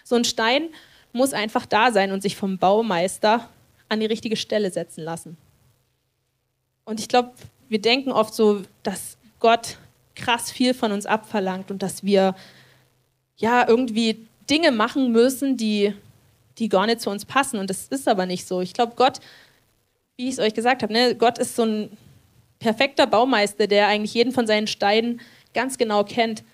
So 0.04 0.14
ein 0.14 0.24
Stein 0.24 0.68
muss 1.12 1.32
einfach 1.32 1.66
da 1.66 1.90
sein 1.90 2.12
und 2.12 2.22
sich 2.22 2.36
vom 2.36 2.58
Baumeister 2.58 3.48
an 3.88 4.00
die 4.00 4.06
richtige 4.06 4.36
Stelle 4.36 4.70
setzen 4.70 5.02
lassen. 5.02 5.36
Und 6.84 7.00
ich 7.00 7.08
glaube, 7.08 7.32
wir 7.68 7.80
denken 7.80 8.12
oft 8.12 8.32
so, 8.32 8.62
dass 8.82 9.18
Gott 9.40 9.76
krass 10.14 10.50
viel 10.50 10.74
von 10.74 10.92
uns 10.92 11.06
abverlangt 11.06 11.70
und 11.70 11.82
dass 11.82 12.04
wir 12.04 12.34
ja 13.36 13.66
irgendwie 13.68 14.26
Dinge 14.48 14.72
machen 14.72 15.12
müssen, 15.12 15.56
die 15.56 15.94
die 16.58 16.68
gar 16.68 16.86
nicht 16.86 17.00
zu 17.00 17.10
uns 17.10 17.24
passen. 17.24 17.58
Und 17.58 17.70
das 17.70 17.88
ist 17.88 18.08
aber 18.08 18.26
nicht 18.26 18.46
so. 18.46 18.60
Ich 18.60 18.74
glaube, 18.74 18.94
Gott, 18.96 19.20
wie 20.16 20.28
ich 20.28 20.34
es 20.34 20.38
euch 20.38 20.54
gesagt 20.54 20.82
habe, 20.82 20.92
ne, 20.92 21.14
Gott 21.14 21.38
ist 21.38 21.56
so 21.56 21.64
ein 21.64 21.90
perfekter 22.58 23.06
Baumeister, 23.06 23.66
der 23.66 23.86
eigentlich 23.86 24.14
jeden 24.14 24.32
von 24.32 24.46
seinen 24.46 24.66
Steinen 24.66 25.20
ganz 25.54 25.78
genau 25.78 26.04
kennt, 26.04 26.44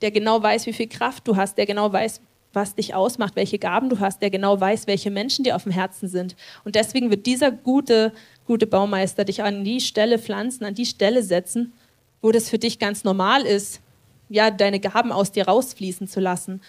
der 0.00 0.10
genau 0.10 0.42
weiß, 0.42 0.66
wie 0.66 0.72
viel 0.72 0.88
Kraft 0.88 1.26
du 1.28 1.36
hast, 1.36 1.56
der 1.56 1.66
genau 1.66 1.92
weiß, 1.92 2.20
was 2.52 2.74
dich 2.74 2.94
ausmacht, 2.94 3.36
welche 3.36 3.58
Gaben 3.58 3.88
du 3.88 4.00
hast, 4.00 4.20
der 4.20 4.30
genau 4.30 4.60
weiß, 4.60 4.86
welche 4.86 5.10
Menschen 5.10 5.44
dir 5.44 5.56
auf 5.56 5.62
dem 5.62 5.72
Herzen 5.72 6.08
sind. 6.08 6.36
Und 6.64 6.74
deswegen 6.74 7.10
wird 7.10 7.26
dieser 7.26 7.50
gute, 7.50 8.12
gute 8.46 8.66
Baumeister 8.66 9.24
dich 9.24 9.42
an 9.42 9.64
die 9.64 9.80
Stelle 9.80 10.18
pflanzen, 10.18 10.64
an 10.64 10.74
die 10.74 10.86
Stelle 10.86 11.22
setzen, 11.22 11.72
wo 12.20 12.30
das 12.30 12.50
für 12.50 12.58
dich 12.58 12.78
ganz 12.78 13.04
normal 13.04 13.42
ist, 13.42 13.80
ja, 14.28 14.50
deine 14.50 14.80
Gaben 14.80 15.12
aus 15.12 15.32
dir 15.32 15.46
rausfließen 15.46 16.08
zu 16.08 16.20
lassen. 16.20 16.60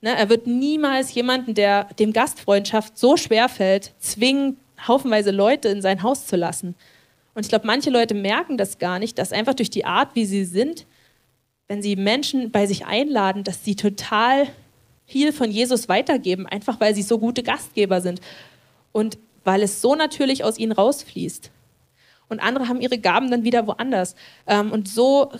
Ne, 0.00 0.14
er 0.14 0.28
wird 0.28 0.46
niemals 0.46 1.14
jemanden, 1.14 1.54
der 1.54 1.84
dem 1.98 2.12
Gastfreundschaft 2.12 2.98
so 2.98 3.16
schwer 3.16 3.48
fällt, 3.48 3.92
zwingen, 3.98 4.58
haufenweise 4.86 5.30
Leute 5.30 5.68
in 5.68 5.80
sein 5.80 6.02
Haus 6.02 6.26
zu 6.26 6.36
lassen. 6.36 6.74
Und 7.34 7.44
ich 7.44 7.48
glaube, 7.48 7.66
manche 7.66 7.90
Leute 7.90 8.14
merken 8.14 8.56
das 8.56 8.78
gar 8.78 8.98
nicht, 8.98 9.18
dass 9.18 9.32
einfach 9.32 9.54
durch 9.54 9.70
die 9.70 9.84
Art, 9.84 10.14
wie 10.14 10.26
sie 10.26 10.44
sind, 10.44 10.86
wenn 11.68 11.82
sie 11.82 11.96
Menschen 11.96 12.50
bei 12.50 12.66
sich 12.66 12.86
einladen, 12.86 13.42
dass 13.42 13.64
sie 13.64 13.74
total 13.74 14.46
viel 15.06 15.32
von 15.32 15.50
Jesus 15.50 15.88
weitergeben, 15.88 16.46
einfach 16.46 16.80
weil 16.80 16.94
sie 16.94 17.02
so 17.02 17.18
gute 17.18 17.42
Gastgeber 17.42 18.00
sind 18.00 18.20
und 18.92 19.18
weil 19.44 19.62
es 19.62 19.80
so 19.80 19.94
natürlich 19.94 20.44
aus 20.44 20.58
ihnen 20.58 20.72
rausfließt. 20.72 21.50
Und 22.28 22.40
andere 22.40 22.68
haben 22.68 22.80
ihre 22.80 22.98
Gaben 22.98 23.30
dann 23.30 23.44
wieder 23.44 23.66
woanders. 23.66 24.16
Ähm, 24.46 24.72
und 24.72 24.88
so 24.88 25.30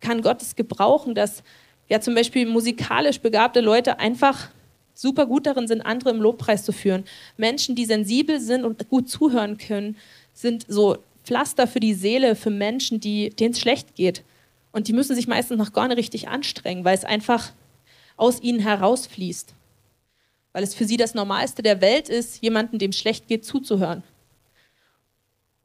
kann 0.00 0.20
Gott 0.20 0.42
es 0.42 0.56
gebrauchen, 0.56 1.14
dass 1.14 1.42
ja 1.88 2.00
zum 2.00 2.14
Beispiel 2.14 2.46
musikalisch 2.46 3.20
begabte 3.20 3.60
Leute 3.60 3.98
einfach 3.98 4.48
super 4.94 5.26
gut 5.26 5.46
darin 5.46 5.66
sind, 5.66 5.82
andere 5.82 6.10
im 6.10 6.20
Lobpreis 6.20 6.64
zu 6.64 6.72
führen. 6.72 7.04
Menschen, 7.36 7.74
die 7.74 7.84
sensibel 7.84 8.40
sind 8.40 8.64
und 8.64 8.88
gut 8.88 9.08
zuhören 9.10 9.58
können, 9.58 9.96
sind 10.32 10.64
so 10.68 10.98
Pflaster 11.24 11.66
für 11.66 11.80
die 11.80 11.94
Seele, 11.94 12.36
für 12.36 12.50
Menschen, 12.50 13.00
denen 13.00 13.52
es 13.52 13.60
schlecht 13.60 13.94
geht. 13.96 14.22
Und 14.72 14.88
die 14.88 14.92
müssen 14.92 15.16
sich 15.16 15.26
meistens 15.26 15.58
noch 15.58 15.72
gar 15.72 15.88
nicht 15.88 15.98
richtig 15.98 16.28
anstrengen, 16.28 16.84
weil 16.84 16.96
es 16.96 17.04
einfach 17.04 17.52
aus 18.16 18.40
ihnen 18.42 18.60
herausfließt. 18.60 19.54
weil 20.52 20.62
es 20.62 20.74
für 20.74 20.84
sie 20.84 20.96
das 20.96 21.14
Normalste 21.14 21.62
der 21.62 21.80
Welt 21.80 22.08
ist, 22.08 22.40
jemandem, 22.40 22.78
dem 22.78 22.92
schlecht 22.92 23.26
geht, 23.26 23.44
zuzuhören. 23.44 24.04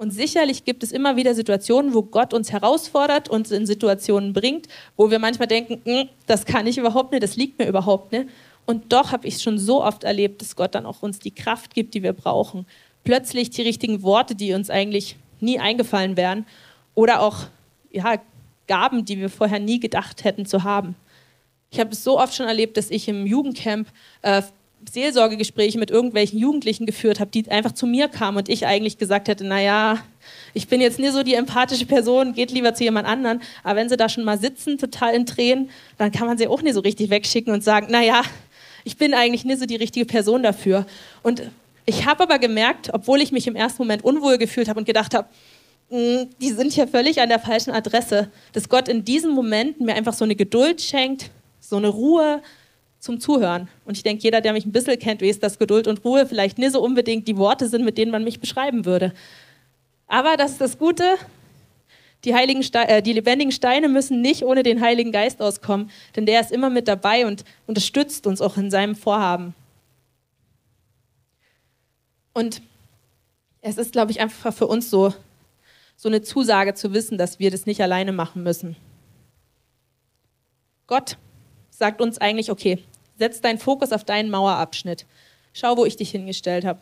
Und 0.01 0.11
sicherlich 0.11 0.63
gibt 0.63 0.81
es 0.81 0.93
immer 0.93 1.17
wieder 1.17 1.35
Situationen, 1.35 1.93
wo 1.93 2.03
Gott 2.03 2.33
uns 2.33 2.53
herausfordert, 2.53 3.27
uns 3.27 3.51
in 3.51 3.65
Situationen 3.65 4.31
bringt, 4.31 4.69
wo 4.95 5.11
wir 5.11 5.19
manchmal 5.19 5.49
denken, 5.49 5.81
hm, 5.83 6.07
das 6.25 6.45
kann 6.45 6.65
ich 6.67 6.77
überhaupt 6.77 7.11
nicht, 7.11 7.21
das 7.21 7.35
liegt 7.35 7.59
mir 7.59 7.67
überhaupt 7.67 8.13
nicht. 8.13 8.29
Und 8.65 8.93
doch 8.93 9.11
habe 9.11 9.27
ich 9.27 9.35
es 9.35 9.43
schon 9.43 9.59
so 9.59 9.83
oft 9.83 10.05
erlebt, 10.05 10.41
dass 10.41 10.55
Gott 10.55 10.73
dann 10.73 10.85
auch 10.85 11.01
uns 11.01 11.19
die 11.19 11.31
Kraft 11.31 11.73
gibt, 11.75 11.93
die 11.95 12.01
wir 12.01 12.13
brauchen. 12.13 12.65
Plötzlich 13.03 13.49
die 13.49 13.61
richtigen 13.61 14.01
Worte, 14.01 14.35
die 14.35 14.53
uns 14.53 14.69
eigentlich 14.69 15.17
nie 15.41 15.59
eingefallen 15.59 16.15
wären. 16.15 16.45
Oder 16.95 17.21
auch 17.21 17.47
ja, 17.91 18.21
Gaben, 18.67 19.03
die 19.03 19.19
wir 19.19 19.29
vorher 19.29 19.59
nie 19.59 19.81
gedacht 19.81 20.23
hätten 20.23 20.45
zu 20.45 20.63
haben. 20.63 20.95
Ich 21.71 21.79
habe 21.81 21.91
es 21.91 22.05
so 22.05 22.17
oft 22.17 22.33
schon 22.33 22.47
erlebt, 22.47 22.77
dass 22.77 22.89
ich 22.89 23.09
im 23.09 23.25
Jugendcamp 23.25 23.89
äh, 24.21 24.43
Seelsorgegespräche 24.91 25.77
mit 25.77 25.91
irgendwelchen 25.91 26.39
Jugendlichen 26.39 26.85
geführt 26.85 27.19
habe, 27.19 27.31
die 27.31 27.49
einfach 27.49 27.73
zu 27.73 27.85
mir 27.85 28.07
kamen 28.07 28.37
und 28.37 28.49
ich 28.49 28.65
eigentlich 28.65 28.97
gesagt 28.97 29.27
hätte, 29.27 29.45
naja, 29.45 29.99
ich 30.53 30.67
bin 30.67 30.81
jetzt 30.81 30.99
nie 30.99 31.09
so 31.09 31.23
die 31.23 31.33
empathische 31.33 31.85
Person, 31.85 32.33
geht 32.33 32.51
lieber 32.51 32.73
zu 32.73 32.83
jemand 32.83 33.07
anderen. 33.07 33.41
Aber 33.63 33.79
wenn 33.79 33.89
sie 33.89 33.97
da 33.97 34.09
schon 34.09 34.23
mal 34.23 34.39
sitzen, 34.39 34.77
total 34.77 35.13
in 35.13 35.25
Tränen, 35.25 35.69
dann 35.97 36.11
kann 36.11 36.27
man 36.27 36.37
sie 36.37 36.47
auch 36.47 36.61
nie 36.61 36.71
so 36.71 36.79
richtig 36.79 37.09
wegschicken 37.09 37.53
und 37.53 37.63
sagen, 37.63 37.87
naja, 37.91 38.23
ich 38.83 38.97
bin 38.97 39.13
eigentlich 39.13 39.45
nie 39.45 39.55
so 39.55 39.65
die 39.65 39.75
richtige 39.75 40.05
Person 40.05 40.43
dafür. 40.43 40.85
Und 41.23 41.43
ich 41.85 42.05
habe 42.05 42.23
aber 42.23 42.39
gemerkt, 42.39 42.89
obwohl 42.93 43.21
ich 43.21 43.31
mich 43.31 43.47
im 43.47 43.55
ersten 43.55 43.81
Moment 43.81 44.03
unwohl 44.03 44.37
gefühlt 44.37 44.69
habe 44.69 44.79
und 44.79 44.85
gedacht 44.85 45.13
habe, 45.13 45.27
hm, 45.89 46.29
die 46.39 46.51
sind 46.51 46.71
hier 46.73 46.87
völlig 46.87 47.19
an 47.19 47.29
der 47.29 47.39
falschen 47.39 47.71
Adresse, 47.71 48.31
dass 48.53 48.69
Gott 48.69 48.87
in 48.87 49.03
diesem 49.03 49.31
Moment 49.31 49.81
mir 49.81 49.95
einfach 49.95 50.13
so 50.13 50.23
eine 50.23 50.35
Geduld 50.35 50.81
schenkt, 50.81 51.31
so 51.59 51.77
eine 51.77 51.87
Ruhe, 51.87 52.41
zum 52.99 53.19
Zuhören. 53.19 53.69
Und 53.85 53.97
ich 53.97 54.03
denke, 54.03 54.23
jeder, 54.23 54.41
der 54.41 54.53
mich 54.53 54.65
ein 54.65 54.71
bisschen 54.71 54.99
kennt, 54.99 55.21
weiß, 55.21 55.39
dass 55.39 55.57
Geduld 55.57 55.87
und 55.87 56.03
Ruhe 56.03 56.25
vielleicht 56.25 56.57
nicht 56.57 56.73
so 56.73 56.81
unbedingt 56.81 57.27
die 57.27 57.37
Worte 57.37 57.67
sind, 57.67 57.85
mit 57.85 57.97
denen 57.97 58.11
man 58.11 58.23
mich 58.23 58.39
beschreiben 58.39 58.85
würde. 58.85 59.13
Aber 60.07 60.37
das 60.37 60.51
ist 60.51 60.61
das 60.61 60.77
Gute. 60.77 61.03
Die, 62.25 62.35
heiligen 62.35 62.61
äh, 62.73 63.01
die 63.01 63.13
lebendigen 63.13 63.53
Steine 63.53 63.87
müssen 63.87 64.21
nicht 64.21 64.43
ohne 64.43 64.63
den 64.63 64.81
Heiligen 64.81 65.13
Geist 65.13 65.41
auskommen, 65.41 65.89
denn 66.15 66.25
der 66.25 66.41
ist 66.41 66.51
immer 66.51 66.69
mit 66.69 66.89
dabei 66.89 67.25
und 67.25 67.45
unterstützt 67.65 68.27
uns 68.27 68.41
auch 68.41 68.57
in 68.57 68.69
seinem 68.69 68.95
Vorhaben. 68.95 69.55
Und 72.33 72.61
es 73.61 73.77
ist, 73.77 73.93
glaube 73.93 74.11
ich, 74.11 74.19
einfach 74.19 74.53
für 74.53 74.67
uns 74.67 74.89
so, 74.89 75.13
so 75.95 76.09
eine 76.09 76.21
Zusage 76.21 76.73
zu 76.73 76.93
wissen, 76.93 77.17
dass 77.17 77.39
wir 77.39 77.51
das 77.51 77.65
nicht 77.65 77.81
alleine 77.81 78.11
machen 78.11 78.43
müssen. 78.43 78.75
Gott 80.87 81.17
sagt 81.69 82.01
uns 82.01 82.17
eigentlich, 82.17 82.51
okay, 82.51 82.83
setz 83.19 83.41
deinen 83.41 83.59
Fokus 83.59 83.91
auf 83.91 84.03
deinen 84.03 84.31
Mauerabschnitt. 84.31 85.05
Schau, 85.53 85.77
wo 85.77 85.85
ich 85.85 85.95
dich 85.95 86.11
hingestellt 86.11 86.65
habe. 86.65 86.79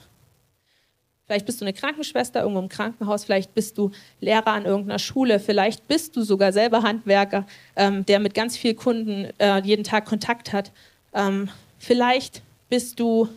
Vielleicht 1.25 1.45
bist 1.45 1.59
du 1.59 1.65
eine 1.65 1.73
Krankenschwester 1.73 2.41
irgendwo 2.41 2.61
im 2.61 2.69
Krankenhaus, 2.69 3.25
vielleicht 3.25 3.53
bist 3.53 3.77
du 3.77 3.91
Lehrer 4.21 4.47
an 4.47 4.63
irgendeiner 4.63 4.99
Schule, 4.99 5.41
vielleicht 5.41 5.85
bist 5.89 6.15
du 6.15 6.21
sogar 6.21 6.53
selber 6.53 6.83
Handwerker, 6.83 7.45
ähm, 7.75 8.05
der 8.05 8.19
mit 8.19 8.33
ganz 8.33 8.55
vielen 8.55 8.77
Kunden 8.77 9.27
äh, 9.37 9.59
jeden 9.59 9.83
Tag 9.83 10.05
Kontakt 10.05 10.53
hat. 10.53 10.71
Ähm, 11.13 11.49
vielleicht 11.79 12.43
bist 12.69 13.01
du 13.01 13.27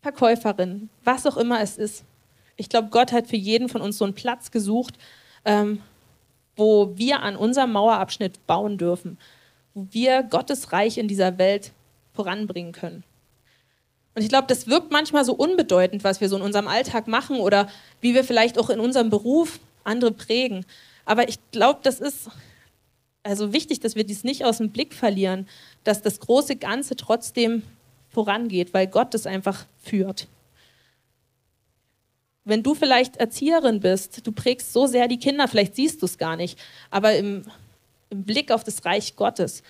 Verkäuferin, 0.00 0.90
was 1.04 1.24
auch 1.24 1.36
immer 1.36 1.60
es 1.60 1.78
ist. 1.78 2.02
Ich 2.56 2.68
glaube, 2.68 2.88
Gott 2.90 3.12
hat 3.12 3.28
für 3.28 3.36
jeden 3.36 3.68
von 3.68 3.80
uns 3.80 3.98
so 3.98 4.04
einen 4.04 4.14
Platz 4.14 4.50
gesucht, 4.50 4.94
ähm, 5.44 5.80
wo 6.56 6.96
wir 6.96 7.20
an 7.20 7.36
unserem 7.36 7.70
Mauerabschnitt 7.70 8.44
bauen 8.48 8.76
dürfen 8.76 9.18
wo 9.74 9.86
wir 9.90 10.22
Gottes 10.22 10.72
Reich 10.72 10.98
in 10.98 11.08
dieser 11.08 11.38
Welt 11.38 11.72
voranbringen 12.12 12.72
können. 12.72 13.04
Und 14.14 14.22
ich 14.22 14.28
glaube, 14.28 14.46
das 14.46 14.66
wirkt 14.66 14.92
manchmal 14.92 15.24
so 15.24 15.34
unbedeutend, 15.34 16.04
was 16.04 16.20
wir 16.20 16.28
so 16.28 16.36
in 16.36 16.42
unserem 16.42 16.68
Alltag 16.68 17.08
machen 17.08 17.40
oder 17.40 17.68
wie 18.00 18.14
wir 18.14 18.24
vielleicht 18.24 18.58
auch 18.58 18.68
in 18.68 18.80
unserem 18.80 19.08
Beruf 19.08 19.58
andere 19.84 20.12
prägen. 20.12 20.66
Aber 21.04 21.28
ich 21.28 21.38
glaube, 21.50 21.80
das 21.82 22.00
ist 22.00 22.28
also 23.22 23.52
wichtig, 23.52 23.80
dass 23.80 23.94
wir 23.94 24.04
dies 24.04 24.24
nicht 24.24 24.44
aus 24.44 24.58
dem 24.58 24.70
Blick 24.70 24.94
verlieren, 24.94 25.48
dass 25.84 26.02
das 26.02 26.20
große 26.20 26.56
Ganze 26.56 26.96
trotzdem 26.96 27.62
vorangeht, 28.10 28.74
weil 28.74 28.86
Gott 28.86 29.14
es 29.14 29.26
einfach 29.26 29.64
führt. 29.82 30.28
Wenn 32.44 32.62
du 32.62 32.74
vielleicht 32.74 33.16
Erzieherin 33.16 33.80
bist, 33.80 34.26
du 34.26 34.32
prägst 34.32 34.72
so 34.72 34.86
sehr 34.86 35.08
die 35.08 35.18
Kinder, 35.18 35.46
vielleicht 35.48 35.76
siehst 35.76 36.02
du 36.02 36.06
es 36.06 36.18
gar 36.18 36.36
nicht, 36.36 36.58
aber 36.90 37.14
im 37.14 37.44
im 38.12 38.24
Blick 38.24 38.52
auf 38.52 38.62
das 38.62 38.84
Reich 38.84 39.16
Gottes, 39.16 39.62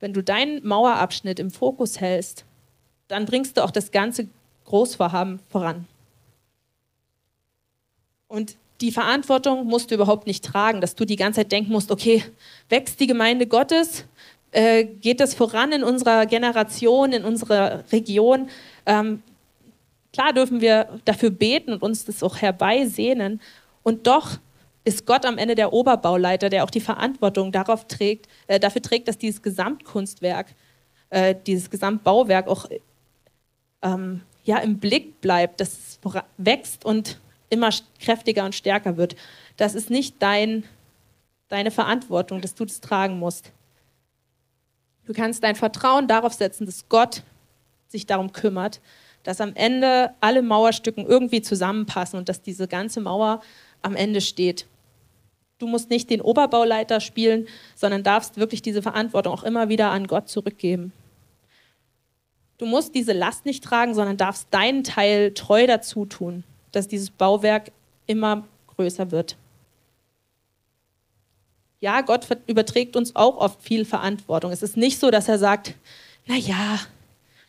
wenn 0.00 0.12
du 0.12 0.22
deinen 0.22 0.66
Mauerabschnitt 0.66 1.38
im 1.38 1.50
Fokus 1.50 2.00
hältst, 2.00 2.44
dann 3.08 3.26
bringst 3.26 3.56
du 3.56 3.64
auch 3.64 3.70
das 3.70 3.90
ganze 3.90 4.28
Großvorhaben 4.64 5.40
voran. 5.48 5.86
Und 8.28 8.56
die 8.80 8.92
Verantwortung 8.92 9.66
musst 9.66 9.90
du 9.90 9.94
überhaupt 9.94 10.26
nicht 10.26 10.44
tragen, 10.44 10.80
dass 10.80 10.94
du 10.94 11.04
die 11.04 11.16
ganze 11.16 11.40
Zeit 11.40 11.52
denken 11.52 11.72
musst, 11.72 11.90
okay, 11.90 12.24
wächst 12.68 12.98
die 13.00 13.06
Gemeinde 13.06 13.46
Gottes, 13.46 14.06
äh, 14.52 14.84
geht 14.84 15.20
das 15.20 15.34
voran 15.34 15.72
in 15.72 15.84
unserer 15.84 16.26
Generation, 16.26 17.12
in 17.12 17.24
unserer 17.24 17.84
Region. 17.92 18.48
Ähm, 18.86 19.22
klar 20.12 20.32
dürfen 20.32 20.60
wir 20.60 21.00
dafür 21.04 21.30
beten 21.30 21.72
und 21.72 21.82
uns 21.82 22.04
das 22.04 22.22
auch 22.22 22.36
herbeisehnen. 22.38 23.40
Und 23.82 24.06
doch 24.06 24.38
ist 24.84 25.06
Gott 25.06 25.26
am 25.26 25.38
Ende 25.38 25.54
der 25.54 25.72
Oberbauleiter, 25.72 26.48
der 26.48 26.64
auch 26.64 26.70
die 26.70 26.80
Verantwortung 26.80 27.52
darauf 27.52 27.86
trägt, 27.86 28.28
äh, 28.46 28.58
dafür 28.58 28.82
trägt, 28.82 29.08
dass 29.08 29.18
dieses 29.18 29.42
Gesamtkunstwerk, 29.42 30.54
äh, 31.10 31.34
dieses 31.46 31.70
Gesamtbauwerk 31.70 32.48
auch 32.48 32.66
ähm, 33.82 34.22
ja, 34.44 34.58
im 34.58 34.78
Blick 34.78 35.20
bleibt, 35.20 35.60
dass 35.60 35.68
es 35.68 36.00
wächst 36.38 36.84
und 36.84 37.20
immer 37.50 37.70
kräftiger 38.00 38.44
und 38.44 38.54
stärker 38.54 38.96
wird. 38.96 39.16
Das 39.56 39.74
ist 39.74 39.90
nicht 39.90 40.16
dein, 40.20 40.64
deine 41.48 41.70
Verantwortung, 41.70 42.40
dass 42.40 42.54
du 42.54 42.64
das 42.64 42.80
tragen 42.80 43.18
musst. 43.18 43.52
Du 45.04 45.12
kannst 45.12 45.42
dein 45.42 45.56
Vertrauen 45.56 46.06
darauf 46.06 46.32
setzen, 46.32 46.66
dass 46.66 46.88
Gott 46.88 47.22
sich 47.88 48.06
darum 48.06 48.32
kümmert, 48.32 48.80
dass 49.24 49.40
am 49.40 49.54
Ende 49.54 50.14
alle 50.20 50.42
Mauerstücken 50.42 51.04
irgendwie 51.04 51.42
zusammenpassen 51.42 52.18
und 52.18 52.28
dass 52.28 52.40
diese 52.40 52.68
ganze 52.68 53.00
Mauer 53.00 53.42
am 53.82 53.96
Ende 53.96 54.20
steht. 54.20 54.66
Du 55.60 55.66
musst 55.66 55.90
nicht 55.90 56.08
den 56.08 56.22
Oberbauleiter 56.22 57.00
spielen, 57.00 57.46
sondern 57.76 58.02
darfst 58.02 58.38
wirklich 58.38 58.62
diese 58.62 58.80
Verantwortung 58.80 59.34
auch 59.34 59.42
immer 59.42 59.68
wieder 59.68 59.90
an 59.90 60.06
Gott 60.06 60.30
zurückgeben. 60.30 60.90
Du 62.56 62.64
musst 62.64 62.94
diese 62.94 63.12
Last 63.12 63.44
nicht 63.44 63.62
tragen, 63.62 63.94
sondern 63.94 64.16
darfst 64.16 64.48
deinen 64.50 64.84
Teil 64.84 65.34
treu 65.34 65.66
dazu 65.66 66.06
tun, 66.06 66.44
dass 66.72 66.88
dieses 66.88 67.10
Bauwerk 67.10 67.72
immer 68.06 68.48
größer 68.74 69.10
wird. 69.10 69.36
Ja, 71.80 72.00
Gott 72.00 72.26
überträgt 72.46 72.96
uns 72.96 73.14
auch 73.14 73.36
oft 73.36 73.62
viel 73.62 73.84
Verantwortung. 73.84 74.52
Es 74.52 74.62
ist 74.62 74.78
nicht 74.78 74.98
so, 74.98 75.10
dass 75.10 75.28
er 75.28 75.38
sagt, 75.38 75.74
na 76.26 76.36
ja, 76.36 76.78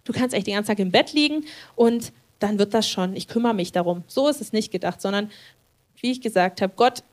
du 0.03 0.11
kannst 0.11 0.35
echt 0.35 0.47
den 0.47 0.55
ganzen 0.55 0.69
Tag 0.69 0.79
im 0.79 0.91
Bett 0.91 1.13
liegen 1.13 1.45
und 1.75 2.11
dann 2.39 2.59
wird 2.59 2.73
das 2.73 2.89
schon, 2.89 3.15
ich 3.15 3.29
kümmere 3.29 3.53
mich 3.53 3.71
darum. 3.71 4.03
So 4.07 4.27
ist 4.27 4.41
es 4.41 4.51
nicht 4.51 4.71
gedacht, 4.71 5.01
sondern 5.01 5.31
wie 6.01 6.11
ich 6.11 6.19
gesagt 6.19 6.61
habe, 6.61 6.73
Gott 6.75 7.03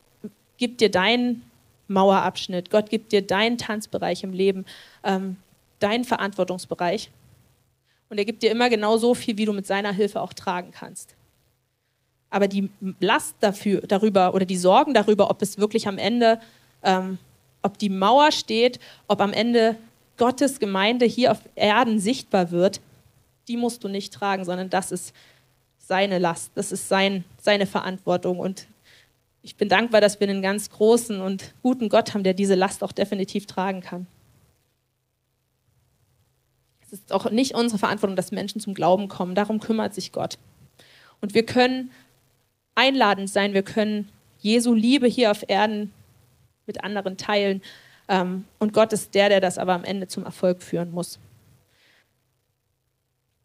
gibt 0.59 0.81
dir 0.81 0.91
deinen 0.91 1.41
Mauerabschnitt, 1.87 2.69
Gott 2.69 2.89
gibt 2.89 3.11
dir 3.11 3.25
deinen 3.25 3.57
Tanzbereich 3.57 4.23
im 4.23 4.31
Leben, 4.31 4.65
ähm, 5.03 5.37
deinen 5.79 6.03
Verantwortungsbereich. 6.03 7.09
Und 8.09 8.17
er 8.17 8.25
gibt 8.25 8.43
dir 8.43 8.51
immer 8.51 8.69
genau 8.69 8.97
so 8.97 9.15
viel, 9.15 9.37
wie 9.37 9.45
du 9.45 9.53
mit 9.53 9.65
seiner 9.65 9.91
Hilfe 9.91 10.21
auch 10.21 10.33
tragen 10.33 10.71
kannst. 10.71 11.15
Aber 12.29 12.47
die 12.47 12.69
Last 12.99 13.35
dafür, 13.39 13.81
darüber 13.81 14.35
oder 14.35 14.45
die 14.45 14.57
Sorgen 14.57 14.93
darüber, 14.93 15.31
ob 15.31 15.41
es 15.41 15.57
wirklich 15.57 15.87
am 15.87 15.97
Ende, 15.97 16.39
ähm, 16.83 17.17
ob 17.63 17.77
die 17.79 17.89
Mauer 17.89 18.31
steht, 18.31 18.79
ob 19.07 19.21
am 19.21 19.33
Ende 19.33 19.77
Gottes 20.17 20.59
Gemeinde 20.59 21.05
hier 21.05 21.31
auf 21.31 21.39
Erden 21.55 21.99
sichtbar 21.99 22.51
wird, 22.51 22.81
die 23.47 23.57
musst 23.57 23.83
du 23.83 23.87
nicht 23.87 24.13
tragen, 24.13 24.45
sondern 24.45 24.69
das 24.69 24.91
ist 24.91 25.13
seine 25.77 26.19
Last, 26.19 26.51
das 26.53 26.71
ist 26.71 26.87
sein, 26.87 27.23
seine 27.41 27.65
Verantwortung. 27.65 28.37
Und 28.39 28.67
ich 29.41 29.55
bin 29.55 29.69
dankbar, 29.69 30.01
dass 30.01 30.19
wir 30.19 30.27
einen 30.27 30.41
ganz 30.41 30.69
großen 30.69 31.21
und 31.21 31.53
guten 31.61 31.89
Gott 31.89 32.13
haben, 32.13 32.23
der 32.23 32.33
diese 32.33 32.55
Last 32.55 32.83
auch 32.83 32.91
definitiv 32.91 33.45
tragen 33.45 33.81
kann. 33.81 34.07
Es 36.81 36.93
ist 36.93 37.11
auch 37.11 37.29
nicht 37.29 37.53
unsere 37.53 37.77
Verantwortung, 37.77 38.15
dass 38.15 38.31
Menschen 38.31 38.59
zum 38.59 38.73
Glauben 38.73 39.07
kommen. 39.07 39.35
Darum 39.35 39.59
kümmert 39.59 39.93
sich 39.93 40.11
Gott. 40.11 40.37
Und 41.21 41.33
wir 41.33 41.45
können 41.45 41.91
einladend 42.75 43.29
sein, 43.29 43.53
wir 43.53 43.63
können 43.63 44.09
Jesu 44.39 44.73
Liebe 44.73 45.07
hier 45.07 45.31
auf 45.31 45.43
Erden 45.47 45.93
mit 46.65 46.83
anderen 46.83 47.17
teilen. 47.17 47.61
Ähm, 48.07 48.45
und 48.57 48.73
Gott 48.73 48.93
ist 48.93 49.13
der, 49.13 49.29
der 49.29 49.41
das 49.41 49.57
aber 49.57 49.73
am 49.73 49.83
Ende 49.83 50.07
zum 50.07 50.23
Erfolg 50.25 50.63
führen 50.63 50.91
muss. 50.91 51.19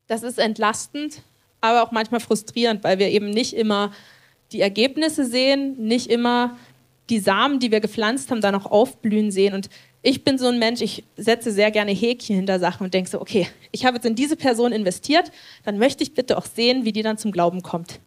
Das 0.06 0.22
ist 0.22 0.38
entlastend, 0.38 1.22
aber 1.60 1.82
auch 1.82 1.90
manchmal 1.90 2.20
frustrierend, 2.20 2.84
weil 2.84 2.98
wir 2.98 3.08
eben 3.08 3.30
nicht 3.30 3.54
immer 3.54 3.92
die 4.54 4.60
Ergebnisse 4.60 5.26
sehen, 5.26 5.76
nicht 5.78 6.10
immer 6.10 6.56
die 7.10 7.18
Samen, 7.18 7.58
die 7.58 7.70
wir 7.70 7.80
gepflanzt 7.80 8.30
haben, 8.30 8.40
dann 8.40 8.54
auch 8.54 8.66
aufblühen 8.66 9.30
sehen. 9.30 9.52
Und 9.52 9.68
ich 10.00 10.24
bin 10.24 10.38
so 10.38 10.46
ein 10.46 10.58
Mensch, 10.58 10.80
ich 10.80 11.04
setze 11.16 11.50
sehr 11.50 11.70
gerne 11.70 11.90
Häkchen 11.90 12.36
hinter 12.36 12.58
Sachen 12.58 12.84
und 12.84 12.94
denke 12.94 13.10
so, 13.10 13.20
okay, 13.20 13.48
ich 13.72 13.84
habe 13.84 13.96
jetzt 13.96 14.06
in 14.06 14.14
diese 14.14 14.36
Person 14.36 14.72
investiert, 14.72 15.30
dann 15.64 15.78
möchte 15.78 16.02
ich 16.02 16.14
bitte 16.14 16.38
auch 16.38 16.46
sehen, 16.46 16.84
wie 16.84 16.92
die 16.92 17.02
dann 17.02 17.18
zum 17.18 17.32
Glauben 17.32 17.62
kommt. 17.62 18.00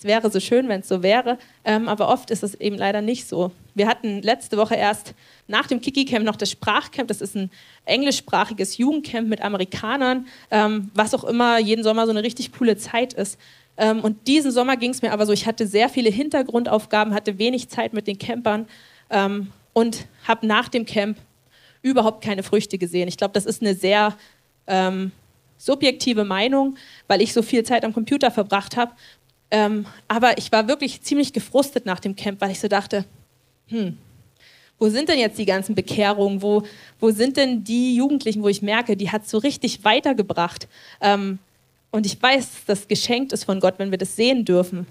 Es 0.00 0.04
wäre 0.04 0.30
so 0.30 0.40
schön, 0.40 0.66
wenn 0.68 0.80
es 0.80 0.88
so 0.88 1.02
wäre, 1.02 1.36
ähm, 1.62 1.86
aber 1.86 2.08
oft 2.08 2.30
ist 2.30 2.42
es 2.42 2.54
eben 2.54 2.76
leider 2.76 3.02
nicht 3.02 3.28
so. 3.28 3.50
Wir 3.74 3.86
hatten 3.86 4.22
letzte 4.22 4.56
Woche 4.56 4.74
erst 4.74 5.12
nach 5.46 5.66
dem 5.66 5.82
Kiki-Camp 5.82 6.24
noch 6.24 6.36
das 6.36 6.50
Sprachcamp. 6.50 7.08
Das 7.08 7.20
ist 7.20 7.36
ein 7.36 7.50
englischsprachiges 7.84 8.78
Jugendcamp 8.78 9.28
mit 9.28 9.42
Amerikanern, 9.42 10.26
ähm, 10.50 10.90
was 10.94 11.12
auch 11.12 11.24
immer 11.24 11.58
jeden 11.58 11.84
Sommer 11.84 12.06
so 12.06 12.12
eine 12.12 12.22
richtig 12.22 12.50
coole 12.52 12.78
Zeit 12.78 13.12
ist. 13.12 13.38
Ähm, 13.80 14.02
und 14.02 14.28
diesen 14.28 14.52
Sommer 14.52 14.76
ging 14.76 14.90
es 14.90 15.00
mir 15.00 15.10
aber 15.10 15.24
so, 15.24 15.32
ich 15.32 15.46
hatte 15.46 15.66
sehr 15.66 15.88
viele 15.88 16.10
Hintergrundaufgaben, 16.10 17.14
hatte 17.14 17.38
wenig 17.38 17.70
Zeit 17.70 17.94
mit 17.94 18.06
den 18.06 18.18
Campern 18.18 18.68
ähm, 19.08 19.50
und 19.72 20.06
habe 20.28 20.46
nach 20.46 20.68
dem 20.68 20.84
Camp 20.84 21.16
überhaupt 21.80 22.22
keine 22.22 22.42
Früchte 22.42 22.76
gesehen. 22.76 23.08
Ich 23.08 23.16
glaube, 23.16 23.32
das 23.32 23.46
ist 23.46 23.62
eine 23.62 23.74
sehr 23.74 24.14
ähm, 24.66 25.12
subjektive 25.56 26.24
Meinung, 26.24 26.76
weil 27.08 27.22
ich 27.22 27.32
so 27.32 27.40
viel 27.40 27.64
Zeit 27.64 27.86
am 27.86 27.94
Computer 27.94 28.30
verbracht 28.30 28.76
habe. 28.76 28.92
Ähm, 29.50 29.86
aber 30.08 30.36
ich 30.36 30.52
war 30.52 30.68
wirklich 30.68 31.00
ziemlich 31.00 31.32
gefrustet 31.32 31.86
nach 31.86 32.00
dem 32.00 32.16
Camp, 32.16 32.42
weil 32.42 32.50
ich 32.50 32.60
so 32.60 32.68
dachte, 32.68 33.06
hm, 33.68 33.96
wo 34.78 34.90
sind 34.90 35.08
denn 35.08 35.18
jetzt 35.18 35.38
die 35.38 35.46
ganzen 35.46 35.74
Bekehrungen? 35.74 36.42
Wo, 36.42 36.64
wo 36.98 37.10
sind 37.12 37.38
denn 37.38 37.64
die 37.64 37.96
Jugendlichen, 37.96 38.42
wo 38.42 38.48
ich 38.48 38.60
merke, 38.60 38.94
die 38.94 39.10
hat 39.10 39.26
so 39.26 39.38
richtig 39.38 39.84
weitergebracht? 39.84 40.68
Ähm, 41.00 41.38
und 41.90 42.06
ich 42.06 42.20
weiß, 42.20 42.64
das 42.66 42.88
geschenkt 42.88 43.32
ist 43.32 43.44
von 43.44 43.60
Gott, 43.60 43.74
wenn 43.78 43.90
wir 43.90 43.98
das 43.98 44.16
sehen 44.16 44.44
dürfen. 44.44 44.86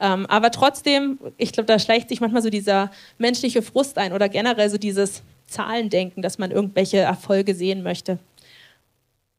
Ähm, 0.00 0.26
aber 0.26 0.50
trotzdem, 0.50 1.18
ich 1.36 1.52
glaube, 1.52 1.66
da 1.66 1.78
schleicht 1.78 2.08
sich 2.08 2.20
manchmal 2.20 2.42
so 2.42 2.50
dieser 2.50 2.90
menschliche 3.18 3.62
Frust 3.62 3.98
ein 3.98 4.12
oder 4.12 4.28
generell 4.28 4.70
so 4.70 4.78
dieses 4.78 5.22
Zahlendenken, 5.46 6.22
dass 6.22 6.38
man 6.38 6.50
irgendwelche 6.50 6.98
Erfolge 6.98 7.54
sehen 7.54 7.82
möchte. 7.82 8.18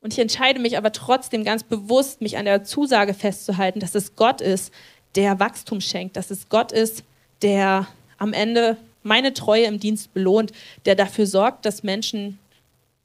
Und 0.02 0.14
ich 0.14 0.20
entscheide 0.20 0.60
mich 0.60 0.78
aber 0.78 0.92
trotzdem 0.92 1.44
ganz 1.44 1.64
bewusst, 1.64 2.22
mich 2.22 2.38
an 2.38 2.46
der 2.46 2.64
Zusage 2.64 3.14
festzuhalten, 3.14 3.80
dass 3.80 3.96
es 3.96 4.16
Gott 4.16 4.42
ist, 4.42 4.74
der 5.16 5.40
Wachstum 5.40 5.82
schenkt, 5.82 6.16
dass 6.16 6.32
es 6.32 6.50
Gott 6.50 6.72
ist, 6.72 7.04
der 7.42 7.88
am 8.18 8.34
Ende 8.34 8.78
meine 9.04 9.34
Treue 9.34 9.66
im 9.66 9.80
Dienst 9.80 10.14
belohnt, 10.14 10.52
der 10.86 10.96
dafür 10.96 11.26
sorgt, 11.26 11.66
dass 11.66 11.84
Menschen 11.84 12.38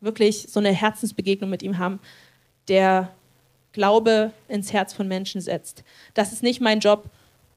wirklich 0.00 0.46
so 0.50 0.61
eine 0.61 0.72
Herzensbegegnung 0.72 1.48
mit 1.48 1.62
ihm 1.62 1.79
haben, 1.79 1.98
der 2.68 3.12
Glaube 3.74 4.32
ins 4.48 4.72
Herz 4.72 4.94
von 4.94 5.06
Menschen 5.06 5.42
setzt. 5.42 5.84
Das 6.14 6.32
ist 6.32 6.42
nicht 6.42 6.62
mein 6.62 6.80
Job. 6.80 7.10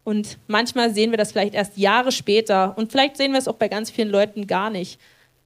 Und 0.04 0.38
manchmal 0.48 0.94
sehen 0.94 1.12
wir 1.12 1.18
das 1.18 1.32
vielleicht 1.32 1.54
erst 1.54 1.78
Jahre 1.78 2.12
später 2.12 2.78
und 2.78 2.92
vielleicht 2.92 3.18
sehen 3.18 3.32
wir 3.32 3.40
es 3.40 3.48
auch 3.48 3.56
bei 3.56 3.68
ganz 3.68 3.92
vielen 3.92 4.10
Leuten 4.10 4.48
gar 4.48 4.70
nicht. 4.70 5.00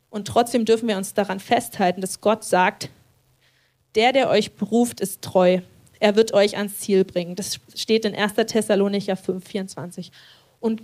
Und 0.10 0.28
trotzdem 0.28 0.66
dürfen 0.66 0.88
wir 0.88 0.98
uns 0.98 1.14
daran 1.14 1.40
festhalten, 1.40 2.02
dass 2.02 2.22
Gott 2.22 2.44
sagt, 2.44 2.90
der, 3.96 4.14
der 4.14 4.30
euch 4.30 4.54
beruft, 4.54 5.02
ist 5.02 5.22
treu. 5.22 5.60
Er 6.00 6.16
wird 6.16 6.34
euch 6.34 6.58
ans 6.58 6.80
Ziel 6.80 7.04
bringen. 7.04 7.36
Das 7.36 7.60
steht 7.76 8.06
in 8.06 8.16
1. 8.16 8.34
Thessalonicher 8.34 9.18
5, 9.18 9.46
24. 9.46 10.12
Und 10.60 10.84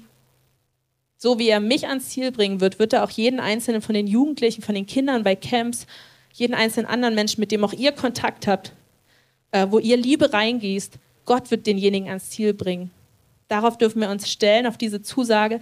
so 1.18 1.40
wie 1.40 1.48
er 1.50 1.60
mich 1.60 1.88
ans 1.88 2.10
Ziel 2.10 2.32
bringen 2.32 2.60
wird, 2.60 2.80
wird 2.80 2.94
er 2.94 3.04
auch 3.04 3.10
jeden 3.10 3.40
einzelnen 3.40 3.82
von 3.82 3.96
den 3.96 4.08
Jugendlichen, 4.08 4.62
von 4.62 4.76
den 4.76 4.86
Kindern 4.86 5.24
bei 5.24 5.36
Camps, 5.36 5.88
jeden 6.34 6.54
einzelnen 6.54 6.88
anderen 6.88 7.16
Menschen, 7.16 7.40
mit 7.40 7.52
dem 7.52 7.64
auch 7.64 7.74
ihr 7.74 7.92
Kontakt 7.94 8.48
habt, 8.48 8.74
äh, 9.52 9.68
wo 9.70 9.80
ihr 9.80 9.98
Liebe 9.98 10.34
reingießt, 10.34 11.00
Gott 11.26 11.52
wird 11.52 11.68
denjenigen 11.68 12.08
ans 12.08 12.30
Ziel 12.30 12.54
bringen. 12.54 12.92
Darauf 13.48 13.78
dürfen 13.78 14.02
wir 14.02 14.10
uns 14.10 14.30
stellen, 14.30 14.68
auf 14.68 14.78
diese 14.78 15.02
Zusage, 15.02 15.60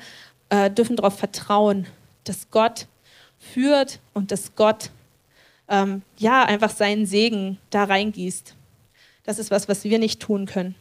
äh, 0.49 0.69
dürfen 0.69 0.95
darauf 0.95 1.17
vertrauen, 1.17 1.87
dass 2.23 2.49
Gott 2.49 2.87
führt 3.39 3.99
und 4.13 4.31
dass 4.31 4.55
Gott 4.55 4.91
ähm, 5.67 6.01
ja 6.17 6.43
einfach 6.43 6.69
seinen 6.69 7.05
Segen 7.05 7.57
da 7.69 7.83
reingießt. 7.83 8.55
Das 9.23 9.39
ist 9.39 9.51
was, 9.51 9.67
was 9.67 9.83
wir 9.83 9.99
nicht 9.99 10.21
tun 10.21 10.45
können. 10.45 10.75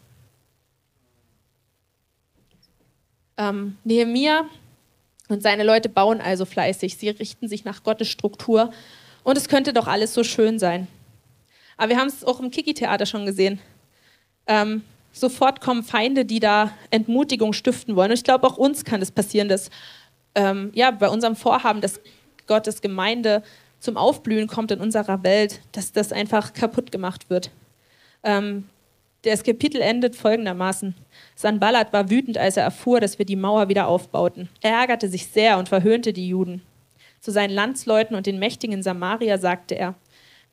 Ähm, 3.37 3.77
Nehemiah 3.85 4.45
und 5.29 5.43
seine 5.43 5.65
Leute 5.65 5.89
bauen 5.89 6.21
also 6.21 6.45
fleißig. 6.45 6.97
Sie 6.97 7.09
richten 7.09 7.49
sich 7.49 7.65
nach 7.65 7.83
Gottes 7.83 8.09
Struktur. 8.09 8.73
Und 9.23 9.39
es 9.39 9.49
könnte 9.49 9.73
doch 9.73 9.87
alles 9.87 10.13
so 10.13 10.23
schön 10.23 10.59
sein. 10.59 10.87
Aber 11.77 11.91
wir 11.91 11.99
haben 11.99 12.09
es 12.09 12.25
auch 12.25 12.41
im 12.41 12.51
Kiki-Theater 12.51 13.07
schon 13.07 13.27
gesehen. 13.27 13.61
Ähm, 14.47 14.83
sofort 15.13 15.61
kommen 15.61 15.83
Feinde, 15.83 16.25
die 16.25 16.41
da 16.41 16.73
Entmutigung 16.91 17.53
stiften 17.53 17.97
wollen. 17.97 18.11
Und 18.11 18.19
ich 18.19 18.25
glaube, 18.25 18.47
auch 18.47 18.57
uns 18.57 18.85
kann 18.85 19.01
es 19.01 19.09
das 19.09 19.15
passieren, 19.15 19.49
dass 19.49 19.71
ähm, 20.35 20.71
ja, 20.75 20.91
bei 20.91 21.09
unserem 21.09 21.37
Vorhaben, 21.37 21.81
dass 21.81 22.01
Gottes 22.47 22.83
Gemeinde 22.83 23.43
zum 23.81 23.97
Aufblühen 23.97 24.49
kommt 24.49 24.71
in 24.71 24.81
unserer 24.81 25.23
Welt, 25.23 25.61
dass 25.73 25.93
das 25.93 26.13
einfach 26.13 26.53
kaputt 26.53 26.91
gemacht 26.91 27.31
wird. 27.31 27.51
Ähm, 28.23 28.65
das 29.23 29.43
Kapitel 29.43 29.81
endet 29.81 30.17
folgendermaßen. 30.17 30.95
Sanballat 31.35 31.93
war 31.93 32.11
wütend, 32.11 32.37
als 32.37 32.57
er 32.57 32.65
erfuhr, 32.65 33.01
dass 33.01 33.19
wir 33.19 33.27
die 33.27 33.37
Mauer 33.37 33.69
wieder 33.69 33.87
aufbauten. 33.87 34.49
Er 34.61 34.73
ärgerte 34.73 35.09
sich 35.09 35.29
sehr 35.29 35.59
und 35.59 35.69
verhöhnte 35.69 36.13
die 36.13 36.29
Juden. 36.29 36.63
Zu 37.21 37.31
seinen 37.31 37.55
Landsleuten 37.55 38.17
und 38.17 38.27
den 38.27 38.39
Mächtigen 38.39 38.83
Samaria 38.83 39.39
sagte 39.39 39.77
er, 39.77 39.95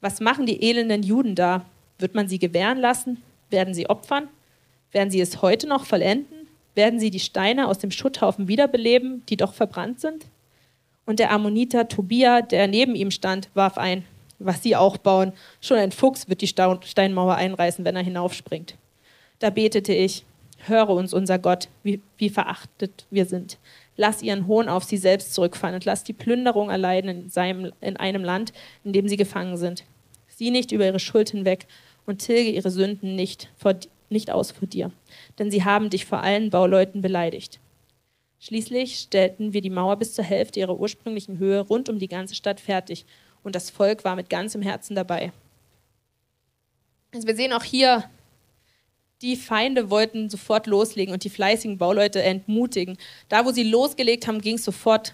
was 0.02 0.20
machen 0.20 0.46
die 0.46 0.64
elenden 0.64 1.04
Juden 1.04 1.36
da? 1.36 1.66
Wird 2.00 2.16
man 2.16 2.28
sie 2.28 2.40
gewähren 2.40 2.80
lassen? 2.80 3.22
Werden 3.50 3.74
sie 3.74 3.90
opfern? 3.90 4.28
Werden 4.92 5.12
sie 5.12 5.22
es 5.22 5.42
heute 5.42 5.68
noch 5.68 5.86
vollenden? 5.86 6.48
Werden 6.76 7.00
sie 7.00 7.12
die 7.12 7.20
Steine 7.20 7.68
aus 7.68 7.80
dem 7.80 7.92
Schutthaufen 7.92 8.48
wiederbeleben, 8.48 9.24
die 9.30 9.38
doch 9.38 9.54
verbrannt 9.54 10.00
sind? 10.00 10.26
Und 11.06 11.20
der 11.20 11.32
Ammoniter 11.32 11.88
Tobia, 11.88 12.42
der 12.42 12.68
neben 12.68 12.96
ihm 12.96 13.12
stand, 13.12 13.50
warf 13.54 13.78
ein, 13.78 14.04
was 14.40 14.64
sie 14.64 14.76
auch 14.76 14.98
bauen. 14.98 15.34
Schon 15.60 15.78
ein 15.78 15.92
Fuchs 15.92 16.30
wird 16.30 16.42
die 16.42 16.48
Steinmauer 16.48 17.36
einreißen, 17.36 17.86
wenn 17.86 17.96
er 17.96 18.04
hinaufspringt. 18.04 18.76
Da 19.40 19.50
betete 19.50 19.94
ich, 19.94 20.24
höre 20.66 20.90
uns, 20.90 21.14
unser 21.14 21.40
Gott, 21.40 21.68
wie, 21.84 22.02
wie 22.18 22.30
verachtet 22.30 23.06
wir 23.10 23.26
sind. 23.26 23.58
Lass 23.98 24.22
ihren 24.22 24.48
Hohn 24.48 24.70
auf 24.70 24.84
sie 24.84 24.98
selbst 24.98 25.34
zurückfallen 25.34 25.76
und 25.76 25.86
lass 25.86 26.04
die 26.04 26.14
Plünderung 26.14 26.70
erleiden 26.70 27.10
in, 27.10 27.30
seinem, 27.30 27.72
in 27.82 27.98
einem 27.98 28.24
Land, 28.24 28.54
in 28.84 28.94
dem 28.94 29.08
sie 29.08 29.18
gefangen 29.18 29.58
sind. 29.58 29.84
Sieh 30.28 30.52
nicht 30.52 30.72
über 30.72 30.86
ihre 30.86 31.00
Schuld 31.00 31.30
hinweg 31.30 31.68
und 32.06 32.20
tilge 32.20 32.50
ihre 32.50 32.72
Sünden 32.72 33.16
nicht, 33.16 33.50
vor, 33.58 33.76
nicht 34.10 34.32
aus 34.32 34.52
vor 34.52 34.68
dir, 34.68 34.92
denn 35.40 35.52
sie 35.52 35.64
haben 35.64 35.90
dich 35.90 36.06
vor 36.06 36.22
allen 36.22 36.50
Bauleuten 36.50 37.02
beleidigt. 37.02 37.60
Schließlich 38.40 38.98
stellten 38.98 39.54
wir 39.54 39.62
die 39.62 39.70
Mauer 39.70 39.98
bis 39.98 40.16
zur 40.16 40.26
Hälfte 40.26 40.60
ihrer 40.60 40.80
ursprünglichen 40.80 41.38
Höhe 41.38 41.62
rund 41.62 41.90
um 41.90 42.00
die 42.00 42.08
ganze 42.08 42.34
Stadt 42.34 42.60
fertig 42.60 43.06
und 43.44 43.56
das 43.56 43.70
Volk 43.70 44.04
war 44.04 44.16
mit 44.16 44.30
ganzem 44.30 44.62
Herzen 44.62 44.96
dabei. 44.96 45.32
Also 47.14 47.28
wir 47.28 47.36
sehen 47.36 47.54
auch 47.54 47.64
hier, 47.64 48.06
die 49.22 49.36
Feinde 49.36 49.90
wollten 49.90 50.30
sofort 50.30 50.68
loslegen 50.68 51.14
und 51.14 51.24
die 51.24 51.30
fleißigen 51.30 51.78
Bauleute 51.78 52.24
entmutigen. 52.24 52.98
Da, 53.30 53.46
wo 53.46 53.52
sie 53.52 53.64
losgelegt 53.64 54.28
haben, 54.28 54.42
ging 54.42 54.56
es 54.56 54.64
sofort 54.64 55.14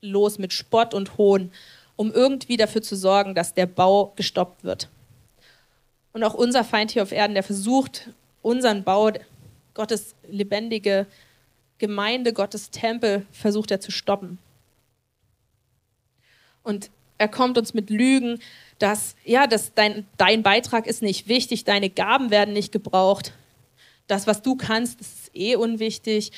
los 0.00 0.38
mit 0.38 0.52
Spott 0.52 0.92
und 0.92 1.16
Hohn, 1.16 1.50
um 1.96 2.12
irgendwie 2.12 2.56
dafür 2.56 2.82
zu 2.82 2.96
sorgen, 2.96 3.34
dass 3.34 3.54
der 3.54 3.66
Bau 3.66 4.12
gestoppt 4.16 4.64
wird. 4.64 4.88
Und 6.12 6.22
auch 6.22 6.34
unser 6.34 6.64
Feind 6.64 6.90
hier 6.90 7.02
auf 7.02 7.12
Erden, 7.12 7.34
der 7.34 7.42
versucht, 7.42 8.10
unseren 8.42 8.84
Bau, 8.84 9.10
Gottes 9.72 10.14
lebendige 10.28 11.06
Gemeinde, 11.78 12.32
Gottes 12.32 12.70
Tempel, 12.70 13.26
versucht 13.32 13.70
er 13.70 13.80
zu 13.80 13.90
stoppen. 13.90 14.38
Und 16.62 16.90
er 17.18 17.28
kommt 17.28 17.58
uns 17.58 17.74
mit 17.74 17.90
Lügen, 17.90 18.40
dass, 18.78 19.14
ja, 19.24 19.46
dass 19.46 19.74
dein, 19.74 20.06
dein 20.16 20.42
Beitrag 20.42 20.86
ist 20.86 21.02
nicht 21.02 21.28
wichtig, 21.28 21.64
deine 21.64 21.90
Gaben 21.90 22.30
werden 22.30 22.54
nicht 22.54 22.72
gebraucht. 22.72 23.32
Das, 24.06 24.26
was 24.26 24.42
du 24.42 24.56
kannst, 24.56 25.00
ist 25.00 25.30
eh 25.34 25.56
unwichtig. 25.56 26.32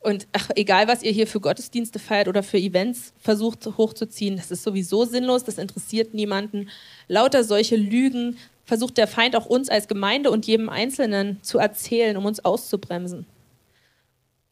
Und 0.00 0.26
ach, 0.32 0.50
egal, 0.56 0.88
was 0.88 1.02
ihr 1.02 1.12
hier 1.12 1.28
für 1.28 1.38
Gottesdienste 1.38 1.98
feiert 2.00 2.26
oder 2.26 2.42
für 2.42 2.58
Events 2.58 3.12
versucht 3.18 3.64
hochzuziehen, 3.76 4.36
das 4.36 4.50
ist 4.50 4.64
sowieso 4.64 5.04
sinnlos, 5.04 5.44
das 5.44 5.58
interessiert 5.58 6.12
niemanden. 6.12 6.70
Lauter 7.06 7.44
solche 7.44 7.76
Lügen 7.76 8.36
versucht 8.64 8.96
der 8.96 9.06
Feind 9.06 9.36
auch 9.36 9.46
uns 9.46 9.68
als 9.68 9.86
Gemeinde 9.86 10.30
und 10.30 10.46
jedem 10.46 10.68
Einzelnen 10.68 11.40
zu 11.42 11.58
erzählen, 11.58 12.16
um 12.16 12.24
uns 12.24 12.44
auszubremsen. 12.44 13.26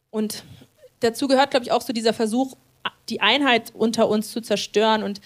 Und 0.09 0.43
dazu 1.01 1.27
gehört, 1.27 1.51
glaube 1.51 1.65
ich, 1.65 1.71
auch 1.71 1.81
so 1.81 1.91
dieser 1.91 2.13
Versuch, 2.13 2.55
die 3.09 3.19
Einheit 3.19 3.73
unter 3.75 4.07
uns 4.07 4.31
zu 4.31 4.41
zerstören 4.41 5.03
und 5.03 5.19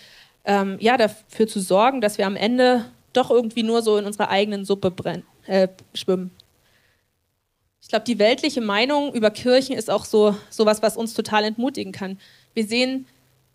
ähm, 0.45 0.77
ja, 0.79 0.97
dafür 0.97 1.47
zu 1.47 1.60
sorgen, 1.60 2.01
dass 2.01 2.17
wir 2.17 2.27
am 2.27 2.36
Ende 2.36 2.86
doch 3.13 3.31
irgendwie 3.31 3.63
nur 3.63 3.81
so 3.81 3.97
in 3.97 4.05
unserer 4.05 4.29
eigenen 4.29 4.65
Suppe 4.65 4.91
brennen, 4.91 5.23
äh, 5.47 5.67
schwimmen. 5.93 6.31
Ich 7.81 7.89
glaube, 7.89 8.05
die 8.05 8.19
weltliche 8.19 8.62
Meinung 8.62 9.13
über 9.13 9.29
Kirchen 9.29 9.75
ist 9.75 9.91
auch 9.91 10.05
so 10.05 10.36
sowas, 10.49 10.81
was 10.81 10.97
uns 10.97 11.13
total 11.13 11.43
entmutigen 11.43 11.91
kann. 11.91 12.19
Wir 12.53 12.65
sehen 12.65 13.05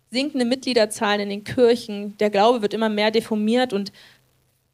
sinkende 0.09 0.45
Mitgliederzahlen 0.45 1.21
in 1.21 1.29
den 1.29 1.43
Kirchen, 1.43 2.17
der 2.17 2.29
Glaube 2.29 2.61
wird 2.61 2.73
immer 2.73 2.89
mehr 2.89 3.11
deformiert 3.11 3.73
und 3.73 3.91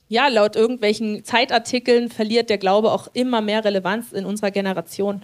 ja, 0.10 0.28
laut 0.28 0.56
irgendwelchen 0.56 1.24
Zeitartikeln 1.26 2.10
verliert 2.10 2.50
der 2.50 2.58
Glaube 2.58 2.92
auch 2.92 3.10
immer 3.14 3.42
mehr 3.42 3.66
Relevanz 3.66 4.14
in 4.14 4.26
unserer 4.26 4.52
Generation. 4.52 5.24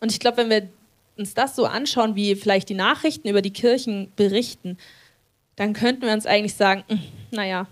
Und 0.00 0.12
ich 0.12 0.20
glaube, 0.20 0.36
wenn 0.38 0.50
wir 0.50 0.68
uns 1.16 1.34
das 1.34 1.56
so 1.56 1.64
anschauen, 1.64 2.14
wie 2.14 2.36
vielleicht 2.36 2.68
die 2.68 2.74
Nachrichten 2.74 3.28
über 3.28 3.42
die 3.42 3.52
Kirchen 3.52 4.12
berichten, 4.14 4.78
dann 5.56 5.72
könnten 5.72 6.02
wir 6.02 6.12
uns 6.12 6.26
eigentlich 6.26 6.54
sagen, 6.54 6.84
hm, 6.88 7.00
naja, 7.30 7.66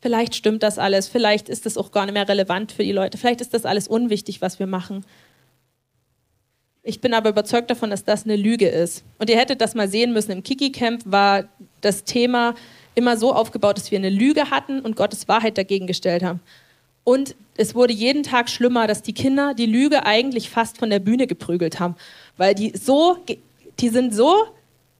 vielleicht 0.00 0.34
stimmt 0.34 0.62
das 0.62 0.78
alles, 0.78 1.08
vielleicht 1.08 1.48
ist 1.48 1.66
das 1.66 1.76
auch 1.76 1.92
gar 1.92 2.06
nicht 2.06 2.14
mehr 2.14 2.28
relevant 2.28 2.72
für 2.72 2.84
die 2.84 2.92
Leute, 2.92 3.18
vielleicht 3.18 3.40
ist 3.40 3.52
das 3.52 3.66
alles 3.66 3.88
unwichtig, 3.88 4.40
was 4.40 4.58
wir 4.58 4.66
machen. 4.66 5.04
Ich 6.82 7.00
bin 7.00 7.12
aber 7.12 7.28
überzeugt 7.28 7.70
davon, 7.70 7.90
dass 7.90 8.04
das 8.04 8.24
eine 8.24 8.36
Lüge 8.36 8.66
ist. 8.66 9.04
Und 9.18 9.28
ihr 9.28 9.36
hättet 9.36 9.60
das 9.60 9.74
mal 9.74 9.86
sehen 9.86 10.14
müssen. 10.14 10.32
Im 10.32 10.42
Kiki-Camp 10.42 11.02
war 11.04 11.44
das 11.82 12.04
Thema 12.04 12.54
immer 12.94 13.18
so 13.18 13.34
aufgebaut, 13.34 13.76
dass 13.76 13.90
wir 13.90 13.98
eine 13.98 14.08
Lüge 14.08 14.50
hatten 14.50 14.80
und 14.80 14.96
Gottes 14.96 15.28
Wahrheit 15.28 15.58
dagegen 15.58 15.86
gestellt 15.86 16.22
haben. 16.22 16.40
Und 17.04 17.34
es 17.56 17.74
wurde 17.74 17.92
jeden 17.92 18.22
Tag 18.22 18.48
schlimmer, 18.48 18.86
dass 18.86 19.02
die 19.02 19.12
Kinder 19.12 19.52
die 19.52 19.66
Lüge 19.66 20.06
eigentlich 20.06 20.48
fast 20.48 20.78
von 20.78 20.88
der 20.90 21.00
Bühne 21.00 21.26
geprügelt 21.26 21.80
haben, 21.80 21.96
weil 22.38 22.54
die 22.54 22.72
so, 22.76 23.18
die 23.78 23.88
sind 23.90 24.14
so 24.14 24.46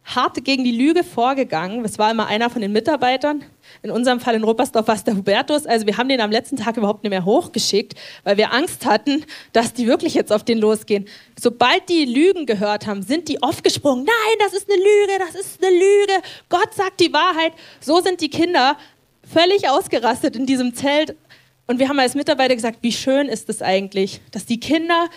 hart 0.04 0.42
gegen 0.44 0.64
die 0.64 0.72
Lüge 0.72 1.04
vorgegangen. 1.04 1.84
Es 1.84 1.98
war 1.98 2.10
immer 2.10 2.26
einer 2.26 2.50
von 2.50 2.62
den 2.62 2.72
Mitarbeitern. 2.72 3.44
In 3.82 3.90
unserem 3.90 4.18
Fall 4.20 4.34
in 4.34 4.42
Ruppersdorf 4.42 4.88
war 4.88 4.94
es 4.94 5.04
der 5.04 5.16
Hubertus. 5.16 5.66
Also 5.66 5.86
wir 5.86 5.96
haben 5.96 6.08
den 6.08 6.20
am 6.20 6.30
letzten 6.30 6.56
Tag 6.56 6.76
überhaupt 6.76 7.04
nicht 7.04 7.10
mehr 7.10 7.24
hochgeschickt, 7.24 7.94
weil 8.24 8.36
wir 8.36 8.52
Angst 8.52 8.86
hatten, 8.86 9.24
dass 9.52 9.72
die 9.72 9.86
wirklich 9.86 10.14
jetzt 10.14 10.32
auf 10.32 10.42
den 10.44 10.58
losgehen. 10.58 11.06
Sobald 11.38 11.88
die 11.88 12.04
Lügen 12.04 12.46
gehört 12.46 12.86
haben, 12.86 13.02
sind 13.02 13.28
die 13.28 13.42
aufgesprungen. 13.42 14.04
Nein, 14.04 14.36
das 14.40 14.54
ist 14.54 14.68
eine 14.68 14.78
Lüge, 14.78 15.12
das 15.18 15.40
ist 15.40 15.64
eine 15.64 15.74
Lüge. 15.74 16.12
Gott 16.48 16.74
sagt 16.74 17.00
die 17.00 17.12
Wahrheit. 17.12 17.52
So 17.80 18.00
sind 18.00 18.20
die 18.20 18.30
Kinder 18.30 18.76
völlig 19.32 19.68
ausgerastet 19.68 20.34
in 20.34 20.46
diesem 20.46 20.74
Zelt. 20.74 21.16
Und 21.66 21.78
wir 21.78 21.88
haben 21.88 22.00
als 22.00 22.16
Mitarbeiter 22.16 22.56
gesagt, 22.56 22.78
wie 22.82 22.92
schön 22.92 23.28
ist 23.28 23.48
es 23.48 23.62
eigentlich, 23.62 24.20
dass 24.32 24.44
die 24.44 24.58
Kinder 24.58 25.08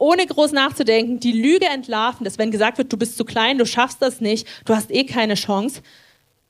ohne 0.00 0.26
groß 0.26 0.52
nachzudenken, 0.52 1.20
die 1.20 1.32
Lüge 1.32 1.66
entlarven, 1.66 2.24
dass 2.24 2.38
wenn 2.38 2.50
gesagt 2.50 2.78
wird, 2.78 2.92
du 2.92 2.96
bist 2.96 3.18
zu 3.18 3.24
klein, 3.24 3.58
du 3.58 3.66
schaffst 3.66 4.00
das 4.00 4.20
nicht, 4.20 4.48
du 4.64 4.74
hast 4.74 4.90
eh 4.90 5.04
keine 5.04 5.34
Chance, 5.34 5.82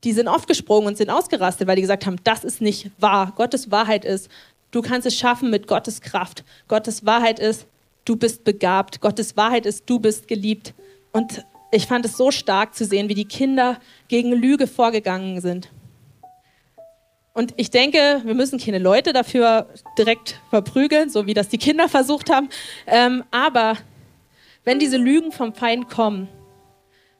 die 0.05 0.13
sind 0.13 0.29
aufgesprungen 0.29 0.87
und 0.87 0.97
sind 0.97 1.09
ausgerastet, 1.09 1.67
weil 1.67 1.75
die 1.75 1.81
gesagt 1.81 2.05
haben, 2.05 2.15
das 2.23 2.45
ist 2.45 2.61
nicht 2.61 2.89
wahr. 2.97 3.33
Gottes 3.35 3.69
Wahrheit 3.69 4.05
ist, 4.05 4.29
du 4.71 4.81
kannst 4.81 5.05
es 5.05 5.17
schaffen 5.17 5.49
mit 5.49 5.67
Gottes 5.67 6.01
Kraft. 6.01 6.43
Gottes 6.69 7.05
Wahrheit 7.05 7.39
ist, 7.39 7.67
du 8.05 8.15
bist 8.15 8.45
begabt. 8.45 9.01
Gottes 9.01 9.35
Wahrheit 9.37 9.65
ist, 9.65 9.83
du 9.87 9.99
bist 9.99 10.27
geliebt. 10.29 10.73
Und 11.11 11.45
ich 11.71 11.87
fand 11.87 12.05
es 12.05 12.17
so 12.17 12.31
stark 12.31 12.73
zu 12.73 12.85
sehen, 12.85 13.09
wie 13.09 13.15
die 13.15 13.25
Kinder 13.25 13.79
gegen 14.07 14.31
Lüge 14.31 14.65
vorgegangen 14.65 15.41
sind. 15.41 15.69
Und 17.33 17.53
ich 17.55 17.69
denke, 17.69 18.21
wir 18.25 18.33
müssen 18.33 18.59
keine 18.59 18.79
Leute 18.79 19.13
dafür 19.13 19.67
direkt 19.97 20.39
verprügeln, 20.49 21.09
so 21.09 21.27
wie 21.27 21.33
das 21.33 21.47
die 21.47 21.57
Kinder 21.57 21.87
versucht 21.87 22.29
haben. 22.29 22.49
Ähm, 22.87 23.23
aber 23.31 23.77
wenn 24.65 24.79
diese 24.79 24.97
Lügen 24.97 25.31
vom 25.31 25.53
Feind 25.53 25.89
kommen, 25.89 26.27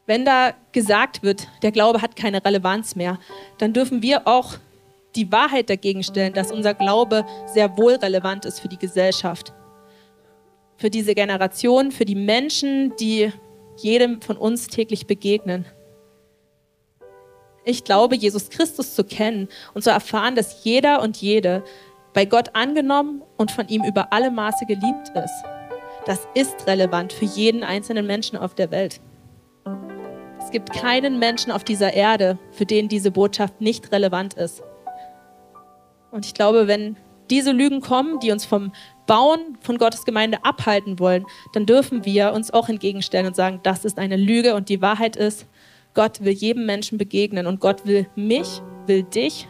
wenn 0.06 0.26
da 0.26 0.54
gesagt 0.74 1.24
wird, 1.24 1.48
der 1.64 1.72
Glaube 1.72 2.02
hat 2.02 2.18
keine 2.18 2.44
Relevanz 2.44 2.96
mehr, 2.96 3.20
dann 3.58 3.72
dürfen 3.72 4.02
wir 4.02 4.28
auch 4.28 4.56
die 5.16 5.32
Wahrheit 5.32 5.70
dagegen 5.70 6.04
stellen, 6.04 6.34
dass 6.34 6.52
unser 6.52 6.74
Glaube 6.74 7.26
sehr 7.46 7.78
wohl 7.78 7.96
relevant 7.96 8.46
ist 8.46 8.60
für 8.60 8.68
die 8.68 8.78
Gesellschaft, 8.78 9.54
für 10.76 10.90
diese 10.90 11.16
Generation, 11.16 11.92
für 11.92 12.06
die 12.06 12.16
Menschen, 12.16 12.94
die 12.98 13.32
jedem 13.78 14.22
von 14.22 14.36
uns 14.36 14.68
täglich 14.68 15.08
begegnen. 15.08 15.66
Ich 17.64 17.84
glaube, 17.84 18.16
Jesus 18.16 18.50
Christus 18.50 18.96
zu 18.96 19.04
kennen 19.04 19.48
und 19.74 19.84
zu 19.84 19.92
erfahren, 19.92 20.36
dass 20.36 20.64
jeder 20.64 21.02
und 21.02 21.18
jede 21.18 21.64
bei 22.14 22.26
Gott 22.26 22.56
angenommen 22.56 23.22
und 23.38 23.52
von 23.52 23.68
ihm 23.68 23.84
über 23.84 24.12
alle 24.12 24.32
Maße 24.32 24.66
geliebt 24.66 25.10
ist. 25.10 25.44
Das 26.06 26.28
ist 26.34 26.66
relevant 26.66 27.14
für 27.14 27.26
jeden 27.26 27.64
einzelnen 27.64 28.08
Menschen 28.08 28.38
auf 28.38 28.56
der 28.56 28.72
Welt. 28.72 29.00
Es 30.40 30.50
gibt 30.50 30.74
keinen 30.74 31.20
Menschen 31.20 31.52
auf 31.52 31.64
dieser 31.64 31.94
Erde, 31.94 32.40
für 32.52 32.66
den 32.66 32.90
diese 32.90 33.12
Botschaft 33.12 33.62
nicht 33.62 33.92
relevant 33.92 34.34
ist. 34.34 34.64
Und 36.10 36.26
ich 36.26 36.34
glaube, 36.34 36.68
wenn 36.68 36.98
diese 37.30 37.52
Lügen 37.52 37.80
kommen, 37.80 38.20
die 38.20 38.32
uns 38.32 38.44
vom 38.44 38.74
Bauen 39.06 39.58
von 39.62 39.78
Gottes 39.78 40.04
Gemeinde 40.04 40.44
abhalten 40.44 41.00
wollen, 41.00 41.26
dann 41.54 41.68
dürfen 41.68 42.06
wir 42.06 42.34
uns 42.34 42.52
auch 42.52 42.68
entgegenstellen 42.68 43.28
und 43.28 43.36
sagen, 43.36 43.60
das 43.64 43.86
ist 43.86 44.00
eine 44.00 44.18
Lüge 44.18 44.56
und 44.56 44.68
die 44.68 44.82
Wahrheit 44.82 45.16
ist, 45.16 45.48
Gott 45.94 46.22
will 46.24 46.34
jedem 46.34 46.66
Menschen 46.66 46.98
begegnen 46.98 47.48
und 47.48 47.60
Gott 47.60 47.86
will 47.86 48.08
mich, 48.16 48.62
will 48.88 49.04
dich 49.04 49.48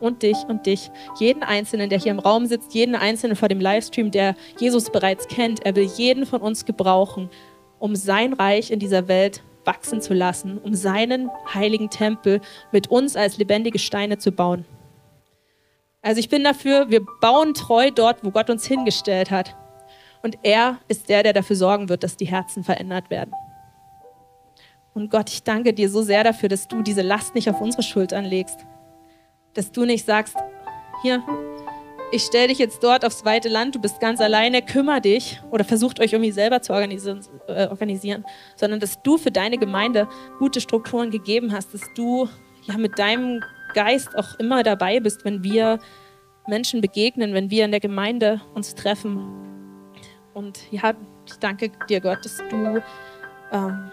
und 0.00 0.22
dich 0.22 0.36
und 0.48 0.66
dich, 0.66 0.90
jeden 1.18 1.42
Einzelnen, 1.42 1.88
der 1.88 1.98
hier 1.98 2.12
im 2.12 2.18
Raum 2.18 2.46
sitzt, 2.46 2.74
jeden 2.74 2.94
Einzelnen 2.94 3.36
vor 3.36 3.48
dem 3.48 3.60
Livestream, 3.60 4.10
der 4.10 4.34
Jesus 4.58 4.90
bereits 4.90 5.28
kennt. 5.28 5.64
Er 5.64 5.76
will 5.76 5.84
jeden 5.84 6.26
von 6.26 6.40
uns 6.40 6.64
gebrauchen, 6.64 7.30
um 7.78 7.96
sein 7.96 8.32
Reich 8.32 8.70
in 8.70 8.78
dieser 8.78 9.08
Welt 9.08 9.42
wachsen 9.64 10.00
zu 10.00 10.12
lassen, 10.12 10.58
um 10.58 10.74
seinen 10.74 11.30
heiligen 11.54 11.90
Tempel 11.90 12.40
mit 12.72 12.88
uns 12.88 13.16
als 13.16 13.38
lebendige 13.38 13.78
Steine 13.78 14.18
zu 14.18 14.32
bauen. 14.32 14.64
Also 16.02 16.18
ich 16.18 16.28
bin 16.28 16.42
dafür, 16.42 16.90
wir 16.90 17.04
bauen 17.20 17.54
treu 17.54 17.90
dort, 17.92 18.24
wo 18.24 18.32
Gott 18.32 18.50
uns 18.50 18.66
hingestellt 18.66 19.30
hat. 19.30 19.54
Und 20.22 20.36
er 20.42 20.78
ist 20.88 21.08
der, 21.08 21.22
der 21.22 21.32
dafür 21.32 21.56
sorgen 21.56 21.88
wird, 21.88 22.02
dass 22.02 22.16
die 22.16 22.26
Herzen 22.26 22.64
verändert 22.64 23.10
werden. 23.10 23.32
Und 24.94 25.10
Gott, 25.10 25.30
ich 25.30 25.42
danke 25.42 25.72
dir 25.72 25.88
so 25.88 26.02
sehr 26.02 26.24
dafür, 26.24 26.48
dass 26.48 26.68
du 26.68 26.82
diese 26.82 27.02
Last 27.02 27.34
nicht 27.34 27.48
auf 27.48 27.60
unsere 27.60 27.82
Schultern 27.82 28.24
legst. 28.24 28.58
Dass 29.54 29.72
du 29.72 29.84
nicht 29.84 30.04
sagst, 30.04 30.36
hier, 31.02 31.22
ich 32.10 32.24
stelle 32.24 32.48
dich 32.48 32.58
jetzt 32.58 32.84
dort 32.84 33.06
aufs 33.06 33.24
weite 33.24 33.48
Land, 33.48 33.74
du 33.74 33.80
bist 33.80 33.98
ganz 33.98 34.20
alleine, 34.20 34.60
kümmere 34.60 35.00
dich 35.00 35.40
oder 35.50 35.64
versucht 35.64 35.98
euch 35.98 36.12
irgendwie 36.12 36.30
selber 36.30 36.60
zu 36.60 36.74
organisieren, 36.74 37.20
äh, 37.48 37.68
organisieren, 37.68 38.24
sondern 38.54 38.80
dass 38.80 39.02
du 39.02 39.16
für 39.16 39.30
deine 39.30 39.56
Gemeinde 39.56 40.08
gute 40.38 40.60
Strukturen 40.60 41.10
gegeben 41.10 41.52
hast, 41.52 41.72
dass 41.72 41.82
du 41.94 42.28
ja 42.64 42.76
mit 42.76 42.98
deinem 42.98 43.42
Geist 43.72 44.14
auch 44.16 44.38
immer 44.38 44.62
dabei 44.62 45.00
bist, 45.00 45.24
wenn 45.24 45.42
wir 45.42 45.78
Menschen 46.46 46.82
begegnen, 46.82 47.32
wenn 47.32 47.50
wir 47.50 47.64
in 47.64 47.70
der 47.70 47.80
Gemeinde 47.80 48.42
uns 48.54 48.74
treffen. 48.74 49.18
Und 50.34 50.60
ja, 50.70 50.92
ich 51.26 51.34
danke 51.40 51.70
dir, 51.88 52.00
Gott, 52.00 52.24
dass 52.24 52.42
du 52.50 52.82
ähm, 53.52 53.90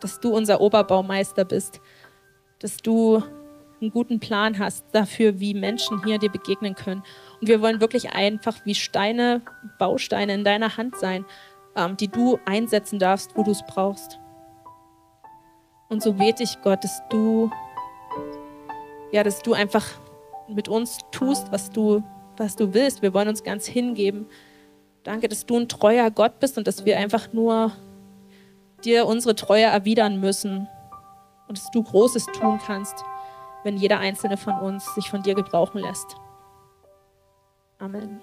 dass 0.00 0.20
du 0.20 0.34
unser 0.34 0.60
Oberbaumeister 0.60 1.44
bist, 1.44 1.80
dass 2.60 2.78
du 2.78 3.22
einen 3.80 3.90
guten 3.90 4.20
Plan 4.20 4.58
hast 4.58 4.86
dafür, 4.92 5.38
wie 5.38 5.54
Menschen 5.54 6.02
hier 6.04 6.18
dir 6.18 6.30
begegnen 6.30 6.74
können. 6.74 7.02
Und 7.40 7.48
wir 7.48 7.60
wollen 7.60 7.80
wirklich 7.80 8.10
einfach 8.12 8.56
wie 8.64 8.74
Steine, 8.74 9.42
Bausteine 9.78 10.34
in 10.34 10.44
deiner 10.44 10.76
Hand 10.76 10.96
sein, 10.96 11.24
ähm, 11.76 11.96
die 11.96 12.08
du 12.08 12.38
einsetzen 12.46 12.98
darfst, 12.98 13.36
wo 13.36 13.42
du 13.42 13.50
es 13.50 13.62
brauchst. 13.66 14.18
Und 15.88 16.02
so 16.02 16.14
bete 16.14 16.42
ich 16.42 16.60
Gott, 16.62 16.82
dass 16.82 17.02
du, 17.10 17.50
ja, 19.12 19.22
dass 19.22 19.42
du 19.42 19.52
einfach 19.52 19.86
mit 20.48 20.68
uns 20.68 20.98
tust, 21.12 21.52
was 21.52 21.70
du, 21.70 22.02
was 22.36 22.56
du 22.56 22.72
willst. 22.72 23.02
Wir 23.02 23.12
wollen 23.14 23.28
uns 23.28 23.44
ganz 23.44 23.66
hingeben. 23.66 24.26
Danke, 25.04 25.28
dass 25.28 25.46
du 25.46 25.58
ein 25.58 25.68
treuer 25.68 26.10
Gott 26.10 26.40
bist 26.40 26.58
und 26.58 26.66
dass 26.66 26.84
wir 26.84 26.98
einfach 26.98 27.32
nur 27.32 27.72
dir 28.84 29.06
unsere 29.06 29.34
Treue 29.34 29.64
erwidern 29.64 30.20
müssen 30.20 30.68
und 31.48 31.58
dass 31.58 31.70
du 31.70 31.82
Großes 31.82 32.26
tun 32.26 32.58
kannst, 32.64 33.04
wenn 33.64 33.76
jeder 33.76 33.98
einzelne 33.98 34.36
von 34.36 34.54
uns 34.60 34.94
sich 34.94 35.10
von 35.10 35.22
dir 35.22 35.34
gebrauchen 35.34 35.80
lässt. 35.80 36.16
Amen. 37.78 38.20